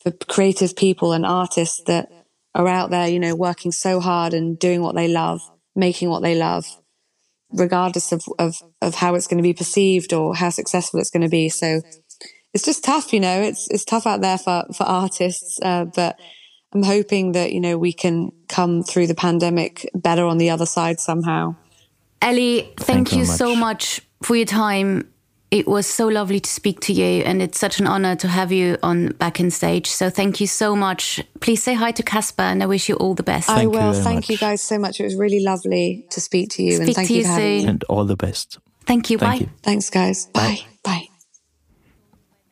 for 0.03 0.11
creative 0.11 0.75
people 0.75 1.13
and 1.13 1.25
artists 1.25 1.81
that 1.87 2.11
are 2.55 2.67
out 2.67 2.91
there, 2.91 3.07
you 3.07 3.21
know, 3.21 3.37
working 3.37 3.71
so 3.71 4.01
hard 4.01 4.35
and 4.35 4.59
doing 4.59 4.83
what 4.83 4.97
they 4.97 5.07
love, 5.07 5.41
making 5.77 6.11
what 6.11 6.23
they 6.23 6.35
love, 6.35 6.67
regardless 7.53 8.11
of, 8.11 8.25
of, 8.39 8.57
of 8.83 8.97
how 8.97 9.15
it's 9.15 9.29
going 9.29 9.39
to 9.39 9.49
be 9.49 9.55
perceived 9.55 10.13
or 10.13 10.35
how 10.35 10.51
successful 10.51 10.99
it's 10.99 11.11
going 11.11 11.23
to 11.23 11.29
be. 11.29 11.49
So 11.49 11.83
it's 12.59 12.65
just 12.65 12.83
tough, 12.83 13.13
you 13.13 13.21
know, 13.21 13.41
it's, 13.41 13.69
it's 13.71 13.85
tough 13.85 14.05
out 14.05 14.21
there 14.21 14.37
for, 14.37 14.65
for 14.75 14.83
artists. 14.83 15.61
Uh, 15.63 15.85
but 15.85 16.19
I'm 16.73 16.83
hoping 16.83 17.33
that, 17.33 17.53
you 17.53 17.61
know, 17.61 17.79
we 17.79 17.93
can 17.93 18.33
come 18.49 18.83
through 18.83 19.07
the 19.07 19.15
pandemic 19.15 19.89
better 19.95 20.25
on 20.25 20.39
the 20.39 20.51
other 20.51 20.67
side 20.67 20.99
somehow. 20.99 21.55
Ellie, 22.21 22.63
thank, 22.63 23.11
thank 23.11 23.13
you, 23.13 23.25
so 23.25 23.55
much 23.55 24.01
for 24.25 24.35
your 24.35 24.45
time. 24.45 25.09
It 25.53 25.69
was 25.69 25.87
so 25.87 26.09
lovely 26.09 26.41
to 26.41 26.51
speak 26.51 26.81
to 26.81 26.93
you, 26.93 27.23
and 27.23 27.41
it's 27.41 27.59
such 27.59 27.79
an 27.79 27.87
honor 27.87 28.17
to 28.17 28.29
have 28.29 28.51
you 28.51 28.77
on 28.83 29.13
Back 29.13 29.39
and 29.39 29.53
Stage. 29.53 29.87
So 29.87 30.11
thank 30.11 30.41
you 30.41 30.49
so 30.49 30.75
much. 30.75 31.25
Please 31.41 31.63
say 31.63 31.75
hi 31.75 31.93
to 31.93 32.03
Caspar, 32.03 32.43
and 32.43 32.61
I 32.61 32.67
wish 32.67 32.89
you 32.89 32.97
all 32.97 33.15
the 33.15 33.23
best. 33.23 33.49
I 33.49 33.67
will. 33.67 33.95
You 33.95 34.03
thank 34.03 34.17
much. 34.17 34.31
you 34.31 34.37
guys 34.37 34.61
so 34.61 34.79
much. 34.79 34.99
It 34.99 35.05
was 35.05 35.15
really 35.15 35.41
lovely 35.41 36.07
to 36.11 36.21
speak 36.21 36.51
to 36.51 36.63
you, 36.65 36.73
speak 36.73 36.89
and 36.89 36.97
thank 36.97 37.11
you, 37.11 37.17
you 37.19 37.23
for 37.23 37.29
having 37.29 37.61
soon. 37.61 37.65
me. 37.65 37.71
And 37.71 37.85
all 37.85 38.05
the 38.05 38.17
best. 38.17 38.59
Thank 38.85 39.11
you. 39.11 39.17
Thank 39.17 39.33
bye. 39.33 39.45
You. 39.47 39.51
Thanks, 39.63 39.89
guys. 39.91 40.27
Bye. 40.27 40.59
Bye. 40.83 41.08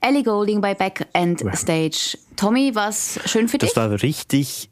Ellie 0.00 0.22
Golding 0.22 0.60
bei 0.60 0.74
Back 0.74 1.06
and 1.12 1.42
Stage. 1.54 2.18
Tommy, 2.36 2.74
was 2.74 3.18
schön 3.24 3.48
für 3.48 3.58
dich? 3.58 3.72
Das 3.72 3.76
war 3.76 4.02
richtig 4.02 4.70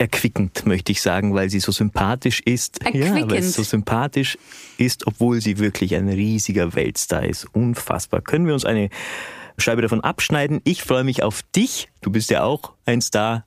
erquickend, 0.00 0.64
möchte 0.64 0.92
ich 0.92 1.02
sagen, 1.02 1.34
weil 1.34 1.50
sie 1.50 1.60
so 1.60 1.72
sympathisch 1.72 2.40
ist. 2.40 2.80
Ja, 2.92 3.14
weil 3.28 3.42
sie 3.42 3.50
so 3.50 3.62
sympathisch 3.62 4.38
ist, 4.78 5.06
obwohl 5.06 5.40
sie 5.40 5.58
wirklich 5.58 5.94
ein 5.94 6.08
riesiger 6.08 6.74
Weltstar 6.74 7.24
ist. 7.24 7.46
Unfassbar. 7.52 8.22
Können 8.22 8.46
wir 8.46 8.54
uns 8.54 8.64
eine 8.64 8.88
Scheibe 9.58 9.82
davon 9.82 10.00
abschneiden? 10.00 10.60
Ich 10.64 10.82
freue 10.82 11.04
mich 11.04 11.22
auf 11.22 11.42
dich. 11.54 11.88
Du 12.00 12.10
bist 12.10 12.30
ja 12.30 12.42
auch 12.42 12.72
ein 12.86 13.02
Star. 13.02 13.44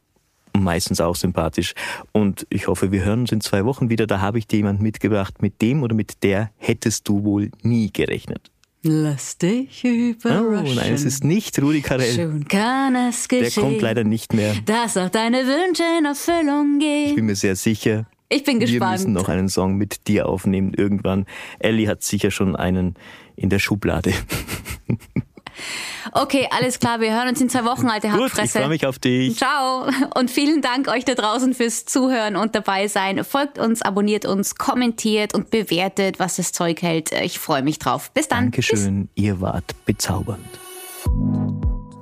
Meistens 0.55 1.01
auch 1.01 1.15
sympathisch. 1.15 1.73
Und 2.11 2.45
ich 2.51 2.67
hoffe, 2.67 2.91
wir 2.91 3.03
hören 3.03 3.21
uns 3.21 3.31
in 3.31 3.41
zwei 3.41 3.65
Wochen 3.65 3.89
wieder. 3.89 4.05
Da 4.05 4.21
habe 4.21 4.37
ich 4.37 4.45
dir 4.45 4.57
jemand 4.57 4.83
mitgebracht, 4.83 5.41
mit 5.41 5.63
dem 5.63 5.81
oder 5.81 5.95
mit 5.95 6.21
der 6.21 6.51
hättest 6.57 7.07
du 7.07 7.23
wohl 7.23 7.49
nie 7.63 7.91
gerechnet. 7.91 8.51
Lass 8.85 9.37
dich 9.37 9.85
überraschen. 9.85 10.67
Oh 10.67 10.73
nein, 10.75 10.93
es 10.93 11.05
ist 11.05 11.23
nicht 11.23 11.57
Rudi 11.61 11.81
Carell. 11.81 12.15
Schon 12.15 12.45
kann 12.49 12.95
es 12.95 13.29
geschehen. 13.29 13.51
Der 13.55 13.63
kommt 13.63 13.81
leider 13.81 14.03
nicht 14.03 14.33
mehr. 14.33 14.53
Dass 14.65 14.97
auch 14.97 15.07
deine 15.07 15.45
Wünsche 15.47 15.83
in 15.97 16.03
Erfüllung 16.03 16.79
gehen. 16.79 17.09
Ich 17.11 17.15
bin 17.15 17.25
mir 17.25 17.35
sehr 17.37 17.55
sicher. 17.55 18.05
Ich 18.27 18.43
bin 18.43 18.59
gespannt. 18.59 18.81
Wir 18.81 18.91
müssen 18.91 19.13
noch 19.13 19.29
einen 19.29 19.47
Song 19.47 19.77
mit 19.77 20.07
dir 20.09 20.27
aufnehmen 20.27 20.73
irgendwann. 20.73 21.25
Ellie 21.59 21.87
hat 21.87 22.03
sicher 22.03 22.29
schon 22.29 22.57
einen 22.57 22.95
in 23.37 23.49
der 23.49 23.59
Schublade. 23.59 24.13
Okay, 26.11 26.47
alles 26.51 26.79
klar. 26.79 26.99
Wir 26.99 27.13
hören 27.13 27.29
uns 27.29 27.41
in 27.41 27.49
zwei 27.49 27.65
Wochen, 27.65 27.87
alte 27.87 28.11
Hackfresse. 28.11 28.35
Gut, 28.35 28.45
ich 28.45 28.51
freue 28.51 28.67
mich 28.67 28.85
auf 28.85 28.99
dich. 28.99 29.37
Ciao. 29.37 29.87
Und 30.15 30.29
vielen 30.29 30.61
Dank 30.61 30.87
euch 30.87 31.05
da 31.05 31.15
draußen 31.15 31.53
fürs 31.53 31.85
Zuhören 31.85 32.35
und 32.35 32.55
dabei 32.55 32.87
sein. 32.87 33.23
Folgt 33.23 33.57
uns, 33.57 33.81
abonniert 33.81 34.25
uns, 34.25 34.55
kommentiert 34.55 35.33
und 35.33 35.49
bewertet, 35.49 36.19
was 36.19 36.35
das 36.35 36.51
Zeug 36.51 36.81
hält. 36.81 37.11
Ich 37.11 37.39
freue 37.39 37.63
mich 37.63 37.79
drauf. 37.79 38.11
Bis 38.11 38.27
dann. 38.27 38.45
Dankeschön. 38.45 39.09
Bis. 39.13 39.23
Ihr 39.23 39.41
wart 39.41 39.75
bezaubernd. 39.85 40.39